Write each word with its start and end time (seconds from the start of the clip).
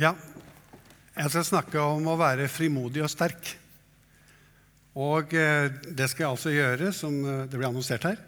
Ja, 0.00 0.14
jeg 1.12 1.28
skal 1.28 1.42
snakke 1.44 1.80
om 1.84 2.06
å 2.08 2.14
være 2.16 2.46
frimodig 2.48 3.02
og 3.04 3.10
sterk. 3.12 3.50
Og 4.96 5.34
eh, 5.36 5.66
det 5.92 6.06
skal 6.08 6.24
jeg 6.24 6.30
altså 6.30 6.52
gjøre, 6.54 6.88
som 6.96 7.18
eh, 7.20 7.42
det 7.44 7.58
ble 7.60 7.68
annonsert 7.68 8.06
her, 8.08 8.22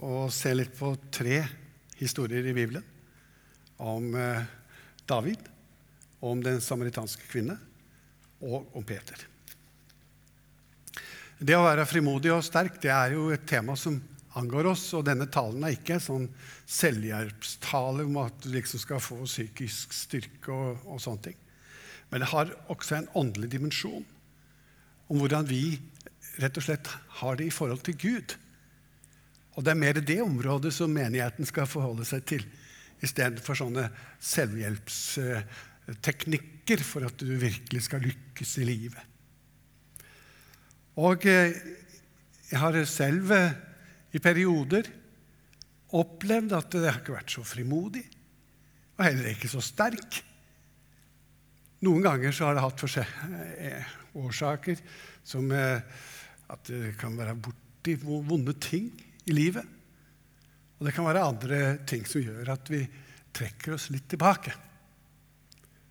og 0.00 0.32
se 0.32 0.54
litt 0.56 0.72
på 0.78 0.94
tre 1.12 1.42
historier 1.98 2.48
i 2.48 2.54
Bibelen. 2.56 2.86
Om 3.84 4.16
eh, 4.16 4.48
David, 5.04 5.44
om 6.24 6.40
den 6.40 6.64
samaritanske 6.64 7.28
kvinne 7.28 7.58
og 8.40 8.72
om 8.72 8.88
Peter. 8.88 9.28
Det 11.36 11.58
å 11.58 11.66
være 11.68 11.84
frimodig 11.90 12.32
og 12.32 12.46
sterk 12.48 12.80
det 12.80 12.94
er 12.96 13.12
jo 13.18 13.28
et 13.36 13.44
tema 13.44 13.76
som 13.76 14.00
angår 14.36 14.64
oss. 14.72 14.84
Og 14.98 15.06
denne 15.08 15.26
talen 15.32 15.64
er 15.64 15.72
ikke 15.76 15.94
en 15.96 16.04
sånn 16.04 16.26
selvhjelpstale 16.68 18.02
om 18.08 18.16
at 18.24 18.36
du 18.44 18.48
liksom 18.52 18.80
skal 18.82 19.00
få 19.02 19.16
psykisk 19.24 19.86
styrke 19.96 20.50
og, 20.52 20.70
og 20.88 20.98
sånne 21.02 21.24
ting. 21.30 21.38
Men 22.08 22.18
det 22.24 22.32
har 22.32 22.46
også 22.72 22.92
en 22.98 23.12
åndelig 23.18 23.50
dimensjon 23.56 24.06
om 25.08 25.16
hvordan 25.20 25.44
vi 25.48 25.62
rett 26.38 26.56
og 26.60 26.64
slett 26.64 26.86
har 27.20 27.34
det 27.38 27.46
i 27.48 27.54
forhold 27.54 27.82
til 27.86 27.96
Gud. 28.00 28.28
Og 29.56 29.60
det 29.64 29.70
er 29.72 29.80
mer 29.80 29.96
det 29.98 30.22
området 30.22 30.72
som 30.74 30.94
menigheten 30.94 31.46
skal 31.48 31.66
forholde 31.66 32.04
seg 32.06 32.24
til, 32.28 32.44
istedenfor 33.02 33.54
sånne 33.58 33.90
selvhjelpsteknikker 34.22 36.78
for 36.86 37.04
at 37.08 37.16
du 37.18 37.38
virkelig 37.38 37.82
skal 37.86 38.00
lykkes 38.06 38.58
i 38.62 38.64
livet. 38.68 39.02
Og 40.98 41.26
eh, 41.30 41.52
jeg 42.50 42.58
har 42.58 42.84
selv 42.90 43.30
eh, 43.34 43.52
i 44.14 44.20
perioder 44.22 44.88
opplevd 45.98 46.54
at 46.56 46.74
det 46.74 46.88
har 46.88 47.00
ikke 47.00 47.16
vært 47.16 47.32
så 47.32 47.44
frimodig, 47.46 48.04
og 48.98 49.04
heller 49.06 49.30
ikke 49.32 49.50
så 49.50 49.62
sterk. 49.64 50.20
Noen 51.86 52.04
ganger 52.04 52.34
så 52.34 52.48
har 52.48 52.58
det 52.58 52.64
hatt 52.64 52.84
eh, 53.00 53.92
årsaker 54.18 54.80
som 55.22 55.52
at 55.52 56.70
det 56.70 56.96
kan 56.98 57.16
være 57.16 57.36
borti 57.38 57.94
vonde 58.02 58.56
ting 58.60 58.90
i 59.28 59.36
livet. 59.36 59.64
Og 60.78 60.86
det 60.86 60.94
kan 60.94 61.06
være 61.06 61.26
andre 61.26 61.60
ting 61.88 62.06
som 62.08 62.22
gjør 62.22 62.52
at 62.54 62.70
vi 62.70 62.82
trekker 63.34 63.76
oss 63.76 63.88
litt 63.92 64.08
tilbake. 64.10 64.54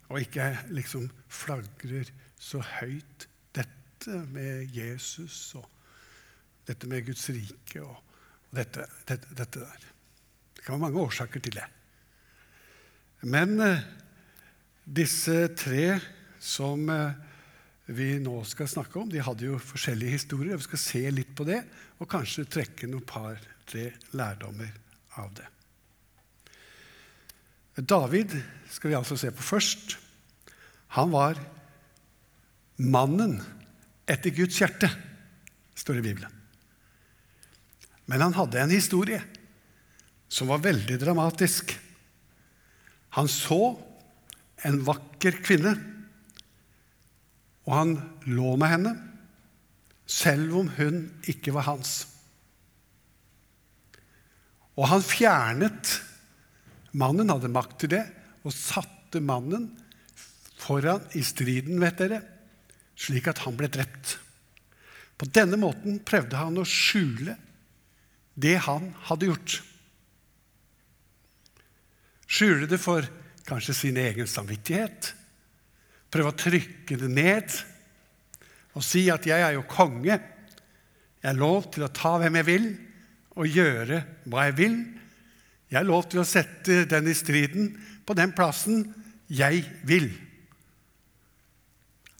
Og 0.07 0.21
ikke 0.23 0.49
liksom 0.75 1.07
flagrer 1.27 2.09
så 2.39 2.61
høyt 2.79 3.27
dette 3.55 4.21
med 4.31 4.71
Jesus 4.75 5.55
og 5.59 5.67
dette 6.67 6.87
med 6.87 7.05
Guds 7.07 7.27
rike 7.31 7.83
og 7.83 8.06
dette, 8.53 8.87
dette, 9.07 9.33
dette, 9.35 9.59
der. 9.59 9.87
Det 10.55 10.63
kan 10.63 10.75
være 10.75 10.85
mange 10.87 11.01
årsaker 11.03 11.43
til 11.43 11.57
det. 11.59 11.65
Men 13.27 13.57
eh, 13.63 13.83
disse 14.83 15.47
tre 15.57 15.97
som 16.39 16.87
eh, 16.93 17.17
vi 17.87 18.13
nå 18.19 18.39
skal 18.47 18.69
snakke 18.69 18.99
om, 19.01 19.09
de 19.11 19.23
hadde 19.23 19.47
jo 19.47 19.59
forskjellige 19.63 20.17
historier. 20.17 20.55
og 20.55 20.63
Vi 20.63 20.69
skal 20.69 20.83
se 20.83 21.03
litt 21.11 21.35
på 21.35 21.47
det 21.47 21.61
og 21.97 22.09
kanskje 22.11 22.47
trekke 22.51 22.89
noen 22.89 23.05
par-tre 23.07 23.89
lærdommer 24.15 24.73
av 25.21 25.31
det. 25.37 25.47
David 27.77 28.33
skal 28.73 28.91
vi 28.91 28.97
altså 28.97 29.17
se 29.19 29.29
på 29.31 29.45
først. 29.45 29.97
Han 30.97 31.13
var 31.13 31.37
mannen 32.81 33.37
etter 34.09 34.33
Guds 34.33 34.57
hjerte, 34.61 34.89
står 35.77 35.97
det 35.97 36.03
i 36.03 36.07
Bibelen. 36.09 36.36
Men 38.07 38.23
han 38.23 38.37
hadde 38.37 38.61
en 38.61 38.73
historie 38.73 39.21
som 40.31 40.49
var 40.51 40.63
veldig 40.63 40.97
dramatisk. 40.99 41.73
Han 43.15 43.29
så 43.31 43.75
en 44.67 44.79
vakker 44.87 45.39
kvinne, 45.45 45.75
og 47.67 47.73
han 47.75 47.95
lå 48.27 48.55
med 48.59 48.71
henne, 48.71 48.93
selv 50.07 50.55
om 50.61 50.69
hun 50.77 51.01
ikke 51.27 51.51
var 51.55 51.67
hans. 51.67 51.99
Og 54.77 54.87
han 54.87 55.03
fjernet 55.03 55.97
Mannen 56.97 57.29
hadde 57.29 57.51
makt 57.51 57.81
til 57.83 57.91
det, 57.91 58.05
og 58.47 58.55
satte 58.55 59.19
mannen 59.21 59.67
foran 60.57 61.03
i 61.19 61.21
striden, 61.25 61.77
vet 61.83 61.99
dere, 61.99 62.21
slik 62.97 63.27
at 63.29 63.43
han 63.43 63.57
ble 63.59 63.69
drept. 63.69 64.15
På 65.19 65.27
denne 65.29 65.59
måten 65.61 65.99
prøvde 66.05 66.39
han 66.39 66.57
å 66.57 66.65
skjule 66.65 67.35
det 68.37 68.57
han 68.67 68.91
hadde 69.09 69.31
gjort. 69.31 69.55
Skjule 72.27 72.67
det 72.69 72.79
for 72.81 73.07
kanskje 73.47 73.73
sin 73.73 73.97
egen 73.97 74.29
samvittighet. 74.29 75.13
Prøve 76.11 76.31
å 76.31 76.37
trykke 76.37 76.99
det 76.99 77.09
ned 77.11 77.55
og 78.77 78.83
si 78.85 79.07
at 79.09 79.25
'jeg 79.25 79.41
er 79.41 79.53
jo 79.57 79.63
konge'. 79.63 80.21
Jeg 81.23 81.33
er 81.33 81.33
lov 81.33 81.71
til 81.71 81.83
å 81.83 81.93
ta 81.93 82.17
hvem 82.17 82.35
jeg 82.35 82.45
vil, 82.45 82.77
og 83.37 83.47
gjøre 83.47 84.05
hva 84.25 84.45
jeg 84.45 84.57
vil. 84.57 84.75
Jeg 85.69 85.79
er 85.79 85.89
lov 85.89 86.09
til 86.09 86.19
å 86.19 86.27
sette 86.27 86.85
den 86.85 87.07
i 87.07 87.13
striden 87.13 87.73
på 88.05 88.13
den 88.13 88.31
plassen 88.31 88.93
jeg 89.27 89.65
vil. 89.83 90.11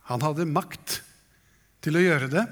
Han 0.10 0.22
hadde 0.22 0.50
makt 0.50 1.02
til 1.82 1.98
å 2.00 2.04
gjøre 2.04 2.30
det, 2.32 2.46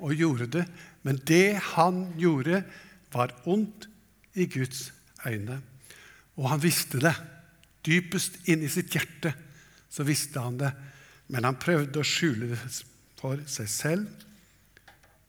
og 0.00 0.16
gjorde 0.16 0.46
det. 0.46 0.64
Men 1.02 1.20
det 1.28 1.60
han 1.74 2.12
gjorde, 2.20 2.64
var 3.12 3.34
ondt 3.50 3.88
i 4.38 4.46
Guds 4.50 4.90
øyne. 5.26 5.60
Og 6.38 6.48
han 6.52 6.62
visste 6.62 7.00
det. 7.02 7.14
Dypest 7.86 8.48
inni 8.50 8.68
sitt 8.70 8.92
hjerte 8.94 9.32
så 9.90 10.06
visste 10.06 10.42
han 10.42 10.58
det. 10.60 10.70
Men 11.30 11.46
han 11.48 11.58
prøvde 11.60 12.00
å 12.02 12.06
skjule 12.06 12.52
det 12.52 12.60
for 13.20 13.40
seg 13.50 13.68
selv 13.70 14.26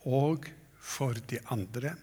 og 0.08 0.48
for 0.82 1.18
de 1.30 1.40
andre. 1.54 1.94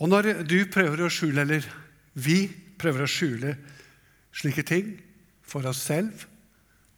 Og 0.00 0.08
når 0.08 0.32
du 0.48 0.58
prøver 0.72 1.04
å 1.04 1.12
skjule, 1.12 1.44
eller 1.44 1.66
vi 2.16 2.48
prøver 2.80 3.04
å 3.04 3.10
skjule 3.10 3.52
slike 4.32 4.64
ting 4.66 4.94
for 5.44 5.66
oss 5.68 5.82
selv 5.84 6.24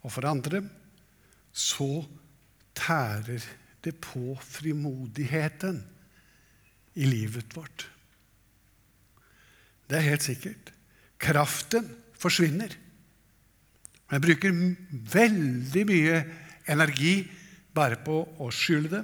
og 0.02 0.12
for 0.14 0.28
andre, 0.28 0.62
så 1.52 2.04
tærer 2.78 3.42
det 3.82 3.94
på 4.02 4.36
frimodigheten 4.40 5.82
i 6.94 7.08
livet 7.08 7.56
vårt. 7.56 7.86
Det 9.88 9.98
er 9.98 10.08
helt 10.12 10.24
sikkert. 10.24 10.72
Kraften 11.20 11.88
forsvinner. 12.18 12.72
Jeg 14.12 14.24
bruker 14.24 14.56
veldig 15.12 15.84
mye 15.88 16.16
energi 16.70 17.14
bare 17.72 17.98
på 18.04 18.18
å 18.44 18.50
skjule 18.52 18.90
det. 18.92 19.02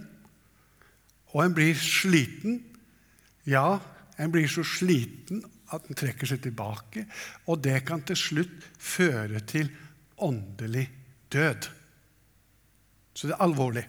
Og 1.34 1.44
en 1.44 1.56
blir 1.56 1.76
sliten. 1.80 2.60
Ja, 3.48 3.78
en 4.20 4.32
blir 4.32 4.48
så 4.52 4.64
sliten 4.66 5.42
at 5.72 5.84
en 5.88 5.98
trekker 5.98 6.28
seg 6.28 6.42
tilbake. 6.44 7.04
Og 7.48 7.60
det 7.64 7.82
kan 7.88 8.04
til 8.04 8.18
slutt 8.18 8.68
føre 8.80 9.42
til 9.48 9.70
åndelig 10.24 10.86
død. 11.32 11.68
Så 13.14 13.28
det 13.28 13.36
er 13.36 13.44
alvorlig. 13.44 13.84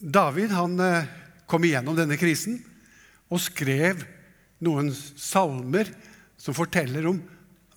David 0.00 0.54
han 0.56 0.80
eh, 0.80 1.08
kom 1.46 1.64
igjennom 1.64 1.96
denne 1.98 2.16
krisen 2.16 2.56
og 3.28 3.42
skrev 3.44 4.00
noen 4.64 4.88
salmer 4.96 5.90
som 6.40 6.56
forteller 6.56 7.04
om 7.10 7.20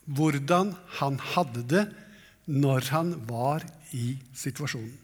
hvordan 0.07 0.71
han 0.99 1.19
hadde 1.33 1.63
det 1.67 1.83
når 2.47 2.89
han 2.91 3.13
var 3.27 3.63
i 3.95 4.15
situasjonen. 4.35 4.95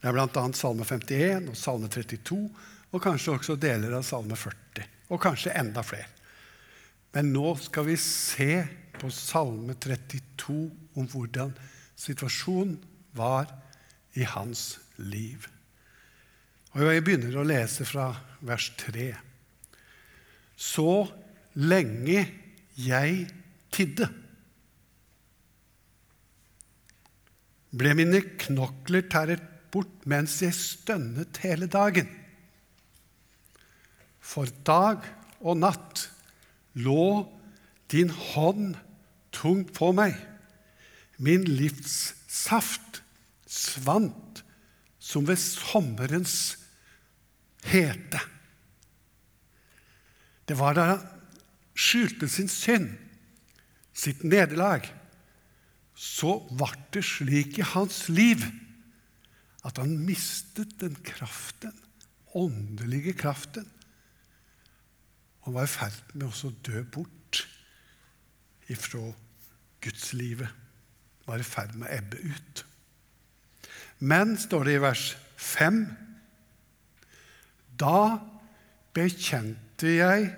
Det 0.00 0.08
er 0.08 0.16
bl.a. 0.16 0.44
Salme 0.56 0.84
51 0.84 1.50
og 1.52 1.58
Salme 1.58 1.88
32 1.92 2.40
og 2.92 3.02
kanskje 3.02 3.34
også 3.36 3.56
deler 3.60 3.96
av 3.98 4.04
Salme 4.06 4.36
40. 4.38 4.84
Og 5.12 5.20
kanskje 5.22 5.54
enda 5.56 5.84
flere. 5.84 6.08
Men 7.12 7.32
nå 7.32 7.54
skal 7.60 7.88
vi 7.88 7.96
se 8.00 8.62
på 8.96 9.10
Salme 9.12 9.76
32 9.80 10.56
om 10.96 11.08
hvordan 11.12 11.52
situasjonen 11.96 12.76
var 13.16 13.52
i 14.16 14.24
hans 14.28 14.76
liv. 14.96 15.48
Og 16.76 16.90
Jeg 16.92 17.06
begynner 17.06 17.38
å 17.40 17.46
lese 17.48 17.86
fra 17.88 18.10
vers 18.44 18.66
3. 18.76 19.06
Så 20.60 21.06
lenge 21.56 22.24
jeg 22.76 23.14
tidde, 23.72 24.10
ble 27.76 27.94
mine 27.96 28.20
knokler 28.42 29.06
tæret 29.08 29.46
bort 29.72 30.04
mens 30.08 30.34
jeg 30.44 30.52
stønnet 30.56 31.40
hele 31.40 31.68
dagen. 31.72 32.10
For 34.20 34.52
dag 34.68 35.00
og 35.40 35.56
natt 35.62 36.04
lå 36.76 37.24
din 37.88 38.12
hånd 38.12 38.76
tungt 39.32 39.72
på 39.76 39.94
meg. 39.96 40.12
Min 41.16 41.48
livssaft 41.48 43.00
svant 43.48 44.44
som 45.00 45.24
ved 45.24 45.40
sommerens 45.40 46.65
hete. 47.66 48.20
Det 50.46 50.54
var 50.58 50.76
da 50.76 50.86
han 50.92 51.04
skjulte 51.76 52.28
sin 52.30 52.48
synd, 52.50 52.92
sitt 53.96 54.22
nederlag. 54.24 54.86
Så 55.96 56.38
ble 56.52 56.70
det 56.94 57.02
slik 57.08 57.58
i 57.58 57.66
hans 57.74 58.06
liv 58.12 58.44
at 59.66 59.80
han 59.80 59.96
mistet 60.06 60.76
den 60.80 60.94
kraften, 61.02 61.74
åndelige 62.36 63.16
kraften, 63.18 63.66
og 65.46 65.56
var 65.56 65.66
i 65.66 65.70
ferd 65.70 66.14
med 66.14 66.26
å 66.28 66.50
dø 66.66 66.82
bort 66.90 67.42
ifra 68.70 69.02
gudslivet. 69.82 70.50
Var 71.26 71.42
i 71.42 71.46
ferd 71.46 71.74
med 71.78 71.88
å 71.88 71.94
ebbe 71.96 72.18
ut. 72.22 72.62
Men, 73.98 74.34
står 74.38 74.66
det 74.66 74.74
i 74.76 74.82
vers 74.82 75.04
5, 75.40 75.80
da 77.80 78.18
bekjente 78.96 79.98
jeg 79.98 80.30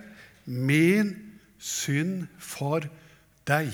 min 0.47 1.15
synd 1.59 2.27
for 2.43 2.87
deg 3.49 3.71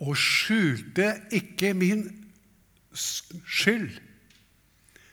og 0.00 0.16
skjulte 0.16 1.12
ikke 1.36 1.74
min 1.76 2.06
skyld. 2.96 3.90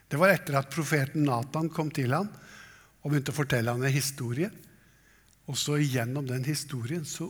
Det 0.07 0.19
var 0.19 0.31
etter 0.31 0.56
at 0.56 0.72
profeten 0.72 1.25
Nathan 1.28 1.68
kom 1.74 1.89
til 1.92 2.16
ham 2.16 2.30
og 3.04 3.12
begynte 3.12 3.34
å 3.34 3.38
fortelle 3.38 3.74
ham 3.74 3.84
en 3.84 3.94
historie. 3.94 4.50
Og 5.48 5.60
så 5.60 5.78
gjennom 5.80 6.28
den 6.28 6.48
historien 6.48 7.04
så 7.07 7.28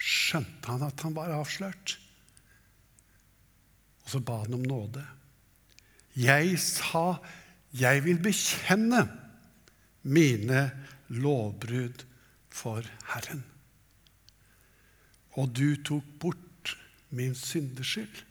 skjønte 0.00 0.70
han 0.70 0.86
at 0.86 1.02
han 1.04 1.16
var 1.16 1.34
avslørt. 1.34 1.96
Og 4.06 4.14
så 4.14 4.22
ba 4.22 4.40
han 4.44 4.56
om 4.56 4.64
nåde. 4.66 5.02
Jeg 6.18 6.56
sa, 6.62 7.20
'Jeg 7.72 8.04
vil 8.04 8.18
bekjenne 8.18 9.06
mine 10.02 10.70
lovbrudd 11.08 12.04
for 12.48 12.82
Herren'. 13.12 13.44
Og 15.38 15.54
du 15.54 15.76
tok 15.82 16.04
bort 16.18 16.76
min 17.10 17.34
syndeskyld. 17.34 18.24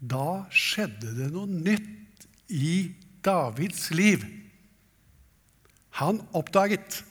Da 0.00 0.48
skjedde 0.48 1.12
det 1.18 1.28
noe 1.34 1.46
nytt 1.46 2.26
i 2.48 2.94
Davids 3.24 3.90
liv. 3.92 4.24
Han 6.00 6.22
oppdaget 6.32 7.02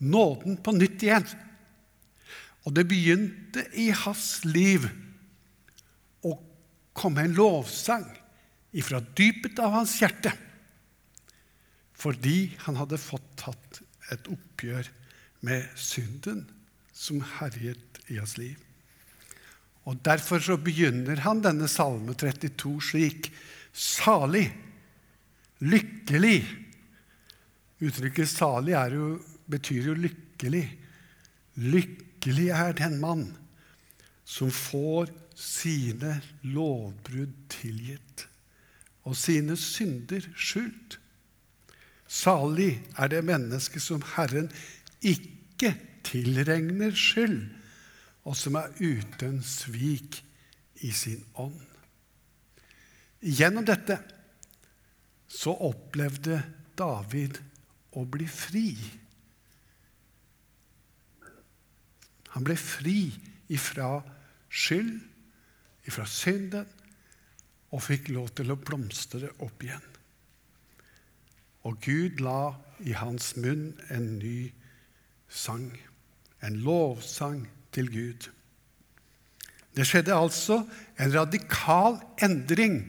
nåden 0.00 0.56
på 0.56 0.72
nytt 0.72 1.04
igjen. 1.04 1.28
Og 2.64 2.72
det 2.76 2.88
begynte 2.88 3.66
i 3.76 3.90
hans 3.92 4.44
liv 4.48 4.88
å 6.24 6.38
komme 6.96 7.26
en 7.26 7.36
lovsang 7.36 8.06
ifra 8.74 9.00
dypet 9.16 9.60
av 9.62 9.76
hans 9.78 9.94
hjerte. 10.02 10.32
Fordi 11.94 12.54
han 12.66 12.78
hadde 12.80 13.00
fått 13.00 13.26
tatt 13.40 13.80
et 14.12 14.28
oppgjør 14.30 14.90
med 15.46 15.66
synden 15.78 16.44
som 16.94 17.22
herjet 17.38 18.02
i 18.10 18.18
hans 18.18 18.36
liv. 18.40 18.58
Og 19.84 20.00
Derfor 20.04 20.40
så 20.40 20.56
begynner 20.60 21.20
han 21.24 21.42
denne 21.44 21.68
salme 21.68 22.16
32 22.16 22.74
slik. 22.90 23.30
Salig, 23.72 24.46
lykkelig. 25.60 26.40
Uttrykket 27.84 28.30
'salig' 28.30 28.94
jo, 28.94 29.18
betyr 29.50 29.90
jo 29.90 29.94
lykkelig. 29.98 30.66
Lykkelig 31.60 32.48
er 32.48 32.72
den 32.72 33.00
mann 33.00 33.26
som 34.24 34.50
får 34.50 35.10
sine 35.36 36.22
lovbrudd 36.42 37.34
tilgitt 37.50 38.24
og 39.04 39.16
sine 39.16 39.56
synder 39.60 40.24
skjult. 40.36 40.98
Salig 42.08 42.78
er 42.98 43.10
det 43.12 43.24
menneske 43.24 43.80
som 43.80 44.02
Herren 44.14 44.50
ikke 45.04 45.74
tilregner 46.04 46.94
skyld 46.96 47.40
og 48.24 48.36
som 48.36 48.56
er 48.56 48.72
uten 48.80 49.40
svik 49.44 50.20
i 50.84 50.90
sin 50.92 51.24
ånd. 51.40 51.60
Gjennom 53.24 53.64
dette 53.68 53.98
så 55.28 55.54
opplevde 55.66 56.40
David 56.76 57.40
å 57.96 58.04
bli 58.08 58.26
fri. 58.28 58.68
Han 62.34 62.46
ble 62.46 62.56
fri 62.58 62.98
ifra 63.52 63.98
skyld, 64.48 64.96
ifra 65.86 66.06
synden, 66.08 66.66
og 67.74 67.82
fikk 67.82 68.12
lov 68.14 68.30
til 68.38 68.52
å 68.54 68.60
blomstre 68.60 69.32
opp 69.42 69.64
igjen. 69.66 69.88
Og 71.66 71.80
Gud 71.82 72.20
la 72.22 72.54
i 72.84 72.94
hans 72.94 73.32
munn 73.40 73.72
en 73.90 74.06
ny 74.20 74.52
sang, 75.32 75.72
en 76.44 76.58
lovsang 76.62 77.42
til 77.74 77.90
Gud. 77.90 78.28
Det 79.74 79.86
skjedde 79.88 80.14
altså 80.14 80.60
en 81.02 81.14
radikal 81.16 81.98
endring 82.22 82.84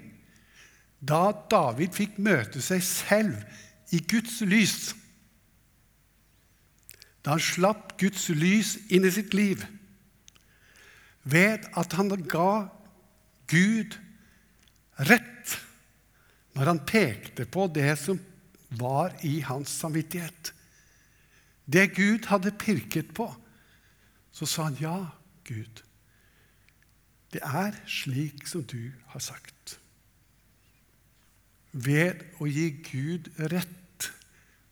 da 1.05 1.31
David 1.49 1.95
fikk 1.97 2.19
møte 2.21 2.61
seg 2.61 2.83
selv 2.85 3.93
i 3.93 4.01
Guds 4.05 4.39
lys. 4.45 4.93
Da 7.25 7.33
han 7.33 7.41
slapp 7.41 7.95
Guds 8.01 8.27
lys 8.29 8.75
inn 8.93 9.05
i 9.07 9.13
sitt 9.13 9.33
liv 9.33 9.65
ved 11.25 11.65
at 11.73 11.95
han 11.97 12.11
ga 12.29 12.67
Gud 13.49 13.97
rett 15.03 15.55
når 16.55 16.71
han 16.71 16.83
pekte 16.87 17.45
på 17.51 17.67
det 17.67 17.91
som 17.99 18.19
var 18.75 19.15
i 19.27 19.39
hans 19.45 19.71
samvittighet. 19.81 20.51
Det 21.65 21.87
Gud 21.95 22.29
hadde 22.29 22.53
pirket 22.55 23.11
på, 23.17 23.27
så 24.31 24.47
sa 24.47 24.69
han 24.69 24.77
ja, 24.79 24.97
Gud. 25.47 25.81
Det 27.33 27.41
er 27.43 27.75
slik 27.89 28.45
som 28.47 28.63
du 28.63 28.93
har 29.11 29.23
sagt. 29.23 29.77
Ved 31.75 32.23
å 32.39 32.47
gi 32.47 32.69
Gud 32.85 33.27
rett 33.51 34.09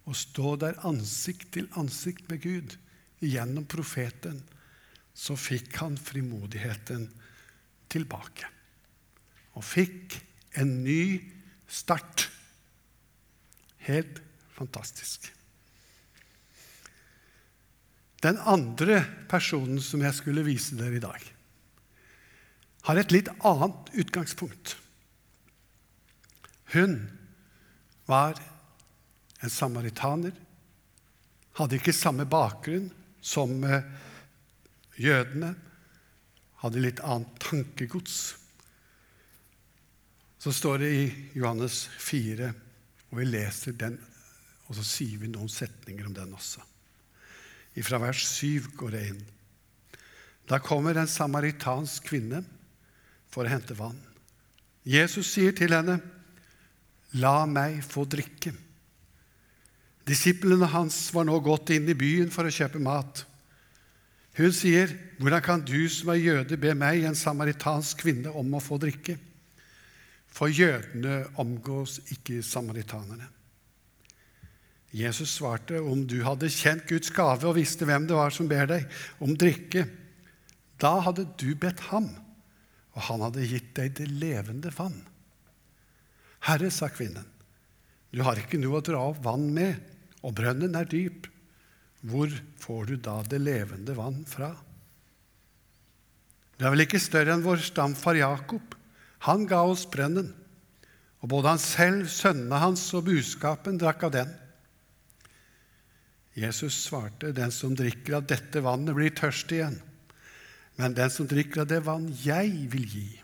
og 0.08 0.16
stå 0.20 0.56
der 0.62 0.80
ansikt 0.88 1.52
til 1.56 1.68
ansikt 1.80 2.30
med 2.32 2.44
Gud 2.44 2.78
gjennom 3.24 3.68
profeten, 3.68 4.42
så 5.14 5.36
fikk 5.40 5.76
han 5.82 6.00
frimodigheten 6.00 7.10
tilbake. 7.92 8.53
Og 9.54 9.66
fikk 9.66 10.18
en 10.60 10.80
ny 10.86 11.22
start. 11.70 12.28
Helt 13.86 14.22
fantastisk. 14.56 15.30
Den 18.24 18.40
andre 18.48 19.02
personen 19.30 19.82
som 19.84 20.04
jeg 20.06 20.16
skulle 20.16 20.46
vise 20.48 20.78
dere 20.80 20.96
i 20.96 21.04
dag, 21.04 21.26
har 22.88 23.00
et 23.00 23.12
litt 23.16 23.30
annet 23.48 23.92
utgangspunkt. 24.00 24.78
Hun 26.74 26.98
var 28.08 28.40
en 29.44 29.52
samaritaner, 29.52 30.34
hadde 31.60 31.78
ikke 31.80 31.96
samme 31.96 32.26
bakgrunn 32.28 32.90
som 33.24 33.60
eh, 33.68 33.86
jødene, 35.00 35.54
hadde 36.64 36.84
litt 36.84 37.04
annet 37.04 37.36
tankegods. 37.44 38.34
Så 40.44 40.52
står 40.52 40.82
det 40.82 40.88
i 40.92 41.04
Johannes 41.40 41.86
4, 42.04 42.50
og 43.14 43.20
vi 43.22 43.26
leser 43.30 43.78
den, 43.80 43.94
og 44.68 44.76
så 44.76 44.84
sier 44.84 45.22
vi 45.22 45.30
noen 45.32 45.48
setninger 45.48 46.10
om 46.10 46.16
den 46.18 46.34
også. 46.36 46.60
Fra 47.88 48.00
vers 48.04 48.26
7 48.28 48.74
går 48.76 48.92
det 48.92 49.06
inn. 49.14 49.22
Da 50.52 50.60
kommer 50.60 51.00
en 51.00 51.08
samaritansk 51.08 52.12
kvinne 52.12 52.44
for 53.32 53.48
å 53.48 53.54
hente 53.54 53.78
vann. 53.80 53.96
Jesus 54.84 55.32
sier 55.32 55.56
til 55.56 55.72
henne, 55.72 56.02
'La 57.14 57.46
meg 57.48 57.80
få 57.88 58.04
drikke'. 58.04 58.52
Disiplene 60.04 60.68
hans 60.68 61.14
var 61.14 61.24
nå 61.24 61.40
gått 61.40 61.70
inn 61.72 61.88
i 61.88 61.96
byen 61.96 62.32
for 62.36 62.44
å 62.44 62.52
kjøpe 62.52 62.84
mat. 62.84 63.24
Hun 64.36 64.52
sier, 64.52 64.92
'Hvordan 65.20 65.42
kan 65.42 65.62
du 65.64 65.88
som 65.88 66.10
er 66.10 66.20
jøde, 66.20 66.58
be 66.58 66.74
meg, 66.74 67.04
en 67.04 67.16
samaritansk 67.16 68.04
kvinne, 68.04 68.36
om 68.36 68.52
å 68.54 68.60
få 68.60 68.76
drikke?' 68.78 69.32
For 70.34 70.50
jødene 70.50 71.24
omgås 71.42 72.00
ikke 72.14 72.42
samaritanerne. 72.46 73.30
Jesus 74.94 75.40
svarte, 75.40 75.80
om 75.82 76.04
du 76.06 76.20
hadde 76.26 76.52
kjent 76.54 76.86
Guds 76.90 77.10
gave 77.14 77.48
og 77.50 77.58
visste 77.58 77.86
hvem 77.90 78.06
det 78.10 78.18
var 78.18 78.34
som 78.34 78.50
ber 78.50 78.68
deg 78.70 78.86
om 79.26 79.34
drikke, 79.38 79.88
da 80.82 81.00
hadde 81.06 81.26
du 81.40 81.54
bedt 81.58 81.82
ham, 81.90 82.12
og 82.94 83.08
han 83.08 83.24
hadde 83.26 83.48
gitt 83.50 83.72
deg 83.78 83.96
det 83.98 84.10
levende 84.12 84.70
vann. 84.76 85.00
Herre, 86.46 86.70
sa 86.74 86.92
kvinnen, 86.94 87.26
du 88.14 88.22
har 88.22 88.38
ikke 88.38 88.60
noe 88.62 88.82
å 88.82 88.86
dra 88.86 89.00
opp 89.10 89.24
vann 89.26 89.48
med, 89.56 89.80
og 90.22 90.36
brønnen 90.38 90.78
er 90.78 90.86
dyp. 90.90 91.26
Hvor 92.06 92.30
får 92.62 92.92
du 92.92 92.96
da 93.02 93.16
det 93.26 93.40
levende 93.42 93.96
vann 93.98 94.22
fra? 94.30 94.52
Du 96.60 96.66
er 96.68 96.74
vel 96.76 96.86
ikke 96.86 97.02
større 97.02 97.34
enn 97.34 97.46
vår 97.46 97.64
stamfar 97.66 98.20
Jakob. 98.20 98.76
Han 99.24 99.46
ga 99.48 99.62
oss 99.64 99.86
brønnen, 99.88 100.34
og 101.24 101.30
både 101.32 101.54
han 101.54 101.62
selv, 101.62 102.10
sønnene 102.12 102.60
hans 102.60 102.84
og 102.98 103.06
buskapen 103.08 103.78
drakk 103.80 104.10
av 104.10 104.12
den. 104.18 104.34
Jesus 106.36 106.84
svarte, 106.90 107.32
'Den 107.32 107.52
som 107.52 107.76
drikker 107.76 108.18
av 108.18 108.28
dette 108.28 108.60
vannet, 108.60 108.96
blir 108.96 109.10
tørst 109.10 109.52
igjen.' 109.52 109.82
'Men 110.78 110.94
den 110.94 111.10
som 111.10 111.28
drikker 111.28 111.62
av 111.62 111.68
det 111.68 111.86
vann 111.86 112.10
jeg 112.24 112.68
vil 112.74 112.86
gi, 112.90 113.22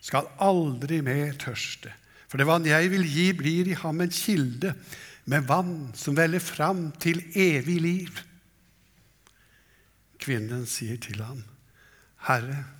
skal 0.00 0.30
aldri 0.38 1.02
mer 1.02 1.34
tørste.' 1.34 1.92
'For 2.28 2.38
det 2.38 2.46
vann 2.46 2.64
jeg 2.64 2.90
vil 2.90 3.04
gi, 3.04 3.32
blir 3.32 3.68
i 3.68 3.74
ham 3.74 4.00
en 4.00 4.10
kilde 4.10 4.74
med 5.26 5.42
vann 5.42 5.92
som 5.94 6.14
veller 6.14 6.38
fram 6.38 6.92
til 6.92 7.20
evig 7.34 7.80
liv.' 7.80 8.22
Kvinnen 10.18 10.66
sier 10.66 10.96
til 10.96 11.20
ham, 11.22 11.44
'Herre, 12.16 12.79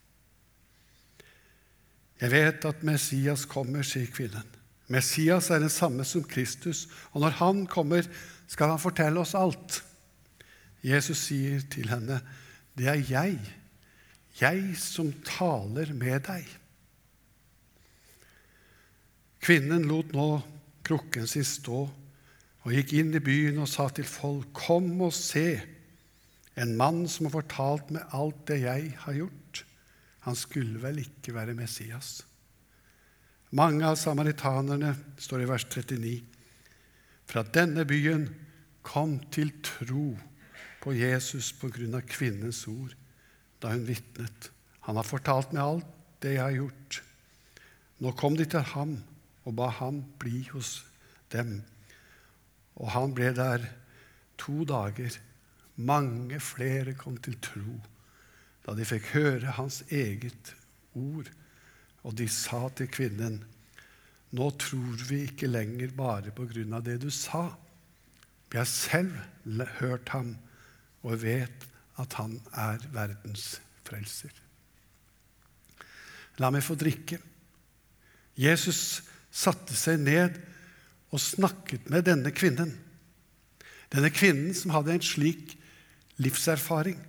Jeg 2.21 2.31
vet 2.31 2.65
at 2.69 2.83
Messias 2.85 3.47
kommer, 3.49 3.81
sier 3.85 4.09
kvinnen. 4.13 4.45
Messias 4.91 5.49
er 5.49 5.63
den 5.63 5.71
samme 5.73 6.05
som 6.05 6.23
Kristus, 6.23 6.85
og 7.15 7.23
når 7.23 7.37
han 7.39 7.63
kommer, 7.65 8.05
skal 8.47 8.73
han 8.73 8.81
fortelle 8.81 9.23
oss 9.23 9.33
alt. 9.37 9.79
Jesus 10.83 11.27
sier 11.29 11.61
til 11.71 11.89
henne, 11.89 12.21
'Det 12.75 12.87
er 12.87 13.01
jeg, 13.09 13.39
jeg 14.41 14.77
som 14.77 15.13
taler 15.25 15.93
med 15.93 16.19
deg.' 16.27 16.57
Kvinnen 19.41 19.87
lot 19.89 20.13
nå 20.13 20.41
krukken 20.83 21.27
sin 21.27 21.43
stå 21.43 21.89
og 22.61 22.73
gikk 22.73 22.93
inn 22.93 23.13
i 23.15 23.19
byen 23.19 23.57
og 23.63 23.67
sa 23.67 23.89
til 23.89 24.05
folk, 24.05 24.53
'Kom 24.53 25.01
og 25.01 25.13
se, 25.13 25.61
en 26.55 26.77
mann 26.77 27.07
som 27.07 27.25
har 27.25 27.41
fortalt 27.41 27.91
meg 27.91 28.03
alt 28.13 28.47
det 28.47 28.61
jeg 28.61 28.93
har 28.97 29.13
gjort.' 29.13 29.40
Han 30.25 30.37
skulle 30.37 30.81
vel 30.81 31.01
ikke 31.01 31.33
være 31.33 31.57
Messias. 31.57 32.21
Mange 33.57 33.83
av 33.83 33.97
samaritanerne, 33.99 34.93
står 35.19 35.43
i 35.43 35.49
vers 35.49 35.65
39, 35.67 36.13
fra 37.27 37.43
denne 37.43 37.85
byen 37.87 38.27
kom 38.85 39.17
til 39.33 39.51
tro 39.63 40.13
på 40.81 40.93
Jesus 40.97 41.51
på 41.57 41.69
grunn 41.73 41.97
av 41.97 42.07
kvinnens 42.09 42.63
ord 42.69 42.93
da 43.61 43.73
hun 43.73 43.85
vitnet. 43.87 44.49
Han 44.87 44.97
har 44.97 45.07
fortalt 45.07 45.53
meg 45.53 45.63
alt 45.63 45.89
det 46.23 46.35
jeg 46.35 46.43
har 46.43 46.57
gjort. 46.57 47.01
Nå 48.01 48.13
kom 48.17 48.37
de 48.37 48.47
til 48.49 48.65
ham 48.73 48.95
og 49.45 49.57
ba 49.57 49.69
ham 49.81 50.01
bli 50.21 50.43
hos 50.51 50.79
dem. 51.33 51.59
Og 52.81 52.89
han 52.93 53.13
ble 53.17 53.29
der 53.37 53.67
to 54.41 54.63
dager. 54.65 55.13
Mange 55.81 56.39
flere 56.43 56.93
kom 56.97 57.17
til 57.21 57.37
tro 57.41 57.77
da 58.65 58.75
de 58.77 58.85
fikk 58.87 59.13
høre 59.15 59.55
hans 59.57 59.81
eget 59.89 60.53
ord. 60.97 61.29
Og 62.05 62.15
de 62.17 62.27
sa 62.31 62.67
til 62.75 62.89
kvinnen, 62.91 63.41
nå 64.31 64.47
tror 64.61 65.03
vi 65.09 65.25
ikke 65.27 65.49
lenger 65.51 65.91
bare 65.95 66.33
på 66.35 66.47
grunn 66.49 66.73
av 66.77 66.85
det 66.85 66.99
du 67.03 67.09
sa. 67.13 67.49
Vi 68.51 68.59
har 68.59 68.69
selv 68.69 69.65
hørt 69.79 70.09
ham 70.15 70.35
og 71.03 71.21
vet 71.23 71.67
at 72.01 72.15
han 72.19 72.37
er 72.57 72.81
verdens 72.93 73.59
frelser. 73.87 74.31
La 76.39 76.49
meg 76.53 76.63
få 76.65 76.77
drikke. 76.79 77.19
Jesus 78.39 79.01
satte 79.31 79.75
seg 79.77 79.99
ned 80.01 80.39
og 81.11 81.21
snakket 81.21 81.89
med 81.91 82.07
denne 82.07 82.31
kvinnen. 82.33 82.71
Denne 83.91 84.11
kvinnen 84.13 84.55
som 84.55 84.71
hadde 84.75 84.95
en 84.95 85.03
slik 85.03 85.57
livserfaring. 86.21 86.99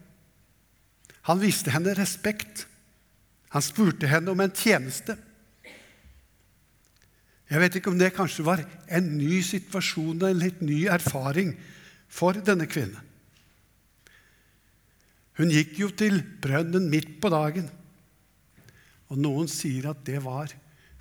Han 1.29 1.43
viste 1.43 1.73
henne 1.75 1.95
respekt. 1.95 2.67
Han 3.55 3.63
spurte 3.65 4.09
henne 4.11 4.33
om 4.33 4.41
en 4.43 4.55
tjeneste. 4.55 5.17
Jeg 7.53 7.61
vet 7.61 7.77
ikke 7.79 7.93
om 7.93 7.99
det 8.01 8.15
kanskje 8.17 8.47
var 8.47 8.63
en 8.89 9.11
ny 9.19 9.43
situasjon 9.45 10.23
eller 10.25 10.55
en 10.55 10.67
ny 10.67 10.87
erfaring 10.89 11.53
for 12.09 12.39
denne 12.41 12.65
kvinnen. 12.71 13.11
Hun 15.37 15.53
gikk 15.53 15.79
jo 15.81 15.89
til 15.97 16.19
brønnen 16.45 16.89
midt 16.93 17.17
på 17.21 17.31
dagen. 17.33 17.69
Og 19.13 19.21
noen 19.21 19.49
sier 19.53 19.91
at 19.91 20.01
det 20.07 20.21
var 20.25 20.53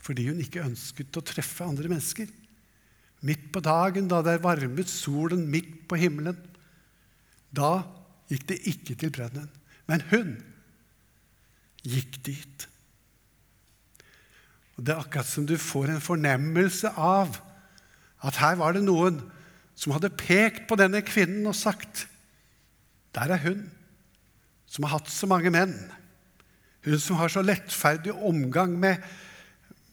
fordi 0.02 0.28
hun 0.32 0.42
ikke 0.44 0.64
ønsket 0.66 1.18
å 1.20 1.24
treffe 1.24 1.66
andre 1.68 1.92
mennesker. 1.92 2.28
Midt 3.28 3.52
på 3.54 3.62
dagen, 3.64 4.08
da 4.10 4.20
det 4.26 4.40
varmet 4.42 4.90
solen 4.90 5.44
midt 5.52 5.84
på 5.88 6.00
himmelen. 6.02 6.40
Da 7.54 7.84
gikk 8.32 8.48
det 8.50 8.64
ikke 8.72 8.98
til 8.98 9.14
brønnen. 9.14 9.50
Men 9.90 10.04
hun 10.12 10.36
gikk 11.82 12.20
dit. 12.26 12.68
Og 14.78 14.86
Det 14.86 14.94
er 14.94 15.02
akkurat 15.04 15.30
som 15.30 15.46
du 15.46 15.58
får 15.62 15.92
en 15.94 16.04
fornemmelse 16.04 16.94
av 16.98 17.38
at 18.22 18.38
her 18.42 18.58
var 18.60 18.74
det 18.78 18.84
noen 18.86 19.20
som 19.78 19.94
hadde 19.96 20.14
pekt 20.14 20.68
på 20.70 20.78
denne 20.78 21.02
kvinnen 21.06 21.48
og 21.50 21.58
sagt 21.58 22.06
Der 23.16 23.34
er 23.34 23.42
hun 23.44 23.66
som 24.72 24.86
har 24.86 25.02
hatt 25.02 25.10
så 25.12 25.28
mange 25.28 25.52
menn. 25.52 25.76
Hun 26.86 27.00
som 27.02 27.18
har 27.20 27.30
så 27.30 27.44
lettferdig 27.44 28.14
omgang 28.16 28.78
med, 28.80 29.04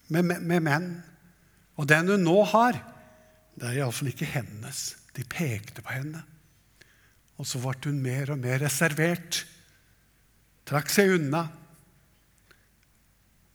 med, 0.07 0.23
med, 0.23 0.45
med 0.47 0.63
menn. 0.63 0.89
Og 1.75 1.89
den 1.91 2.13
hun 2.13 2.23
nå 2.23 2.37
har, 2.53 2.79
det 3.59 3.67
er 3.67 3.81
iallfall 3.81 4.13
ikke 4.13 4.29
hennes. 4.31 4.93
De 5.19 5.27
pekte 5.27 5.83
på 5.83 5.97
henne. 5.97 6.23
Og 7.43 7.47
så 7.47 7.59
ble 7.63 7.91
hun 7.91 7.99
mer 8.03 8.31
og 8.35 8.39
mer 8.43 8.63
reservert. 8.63 9.43
Trakk 10.69 10.91
seg 10.93 11.15
unna. 11.17 11.47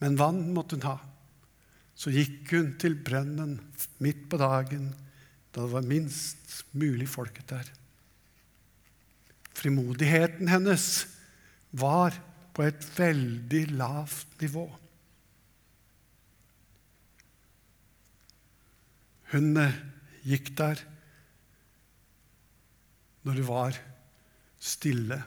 Men 0.02 0.18
vann 0.20 0.48
måtte 0.56 0.80
hun 0.80 0.88
ha. 0.88 0.98
Så 1.94 2.12
gikk 2.12 2.50
hun 2.56 2.74
til 2.82 2.98
brønnen 3.06 3.60
midt 4.04 4.26
på 4.32 4.40
dagen, 4.42 4.90
da 5.54 5.62
det 5.62 5.74
var 5.76 5.86
minst 5.86 6.64
mulig 6.74 7.08
folket 7.12 7.54
der. 7.54 7.70
Frimodigheten 9.54 10.50
hennes 10.50 11.06
var 11.70 12.18
på 12.54 12.66
et 12.66 12.88
veldig 12.98 13.62
lavt 13.78 14.42
nivå. 14.42 14.66
Hun 19.34 19.58
eh, 19.58 19.78
gikk 20.28 20.52
der 20.58 20.82
når 23.24 23.40
det 23.40 23.46
var 23.48 23.80
stille. 24.62 25.22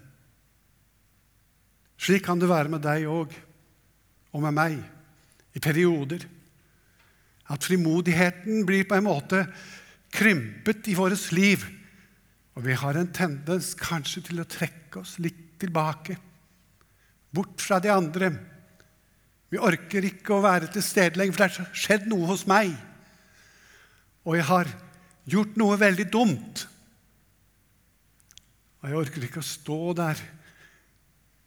Slik 2.06 2.22
kan 2.22 2.38
det 2.38 2.46
være 2.46 2.70
med 2.70 2.84
deg 2.84 3.08
òg, 3.10 3.32
og 4.30 4.42
med 4.44 4.54
meg, 4.54 4.76
i 5.56 5.62
perioder. 5.62 6.22
At 7.50 7.64
frimodigheten 7.66 8.62
blir 8.68 8.86
på 8.86 8.94
en 8.94 9.08
måte 9.08 9.40
krympet 10.14 10.86
i 10.92 10.94
vårt 10.94 11.32
liv. 11.34 11.64
Og 12.54 12.62
vi 12.62 12.76
har 12.78 12.98
en 12.98 13.10
tendens 13.10 13.72
kanskje 13.80 14.22
til 14.28 14.42
å 14.42 14.46
trekke 14.46 15.02
oss 15.02 15.16
litt 15.18 15.56
tilbake 15.58 16.14
bort 17.34 17.58
fra 17.64 17.80
de 17.82 17.90
andre. 17.90 18.30
Vi 19.50 19.58
orker 19.58 20.06
ikke 20.06 20.36
å 20.36 20.44
være 20.44 20.70
til 20.70 20.84
stede 20.86 21.18
lenger, 21.18 21.34
for 21.34 21.42
det 21.42 21.58
har 21.58 21.74
skjedd 21.74 22.06
noe 22.10 22.30
hos 22.30 22.46
meg. 22.46 22.70
Og 24.26 24.38
jeg 24.38 24.46
har 24.46 24.70
gjort 25.26 25.58
noe 25.58 25.78
veldig 25.80 26.06
dumt. 26.12 26.66
Og 28.78 28.90
jeg 28.90 29.00
orker 29.02 29.26
ikke 29.26 29.42
å 29.42 29.50
stå 29.50 29.80
der 29.98 30.22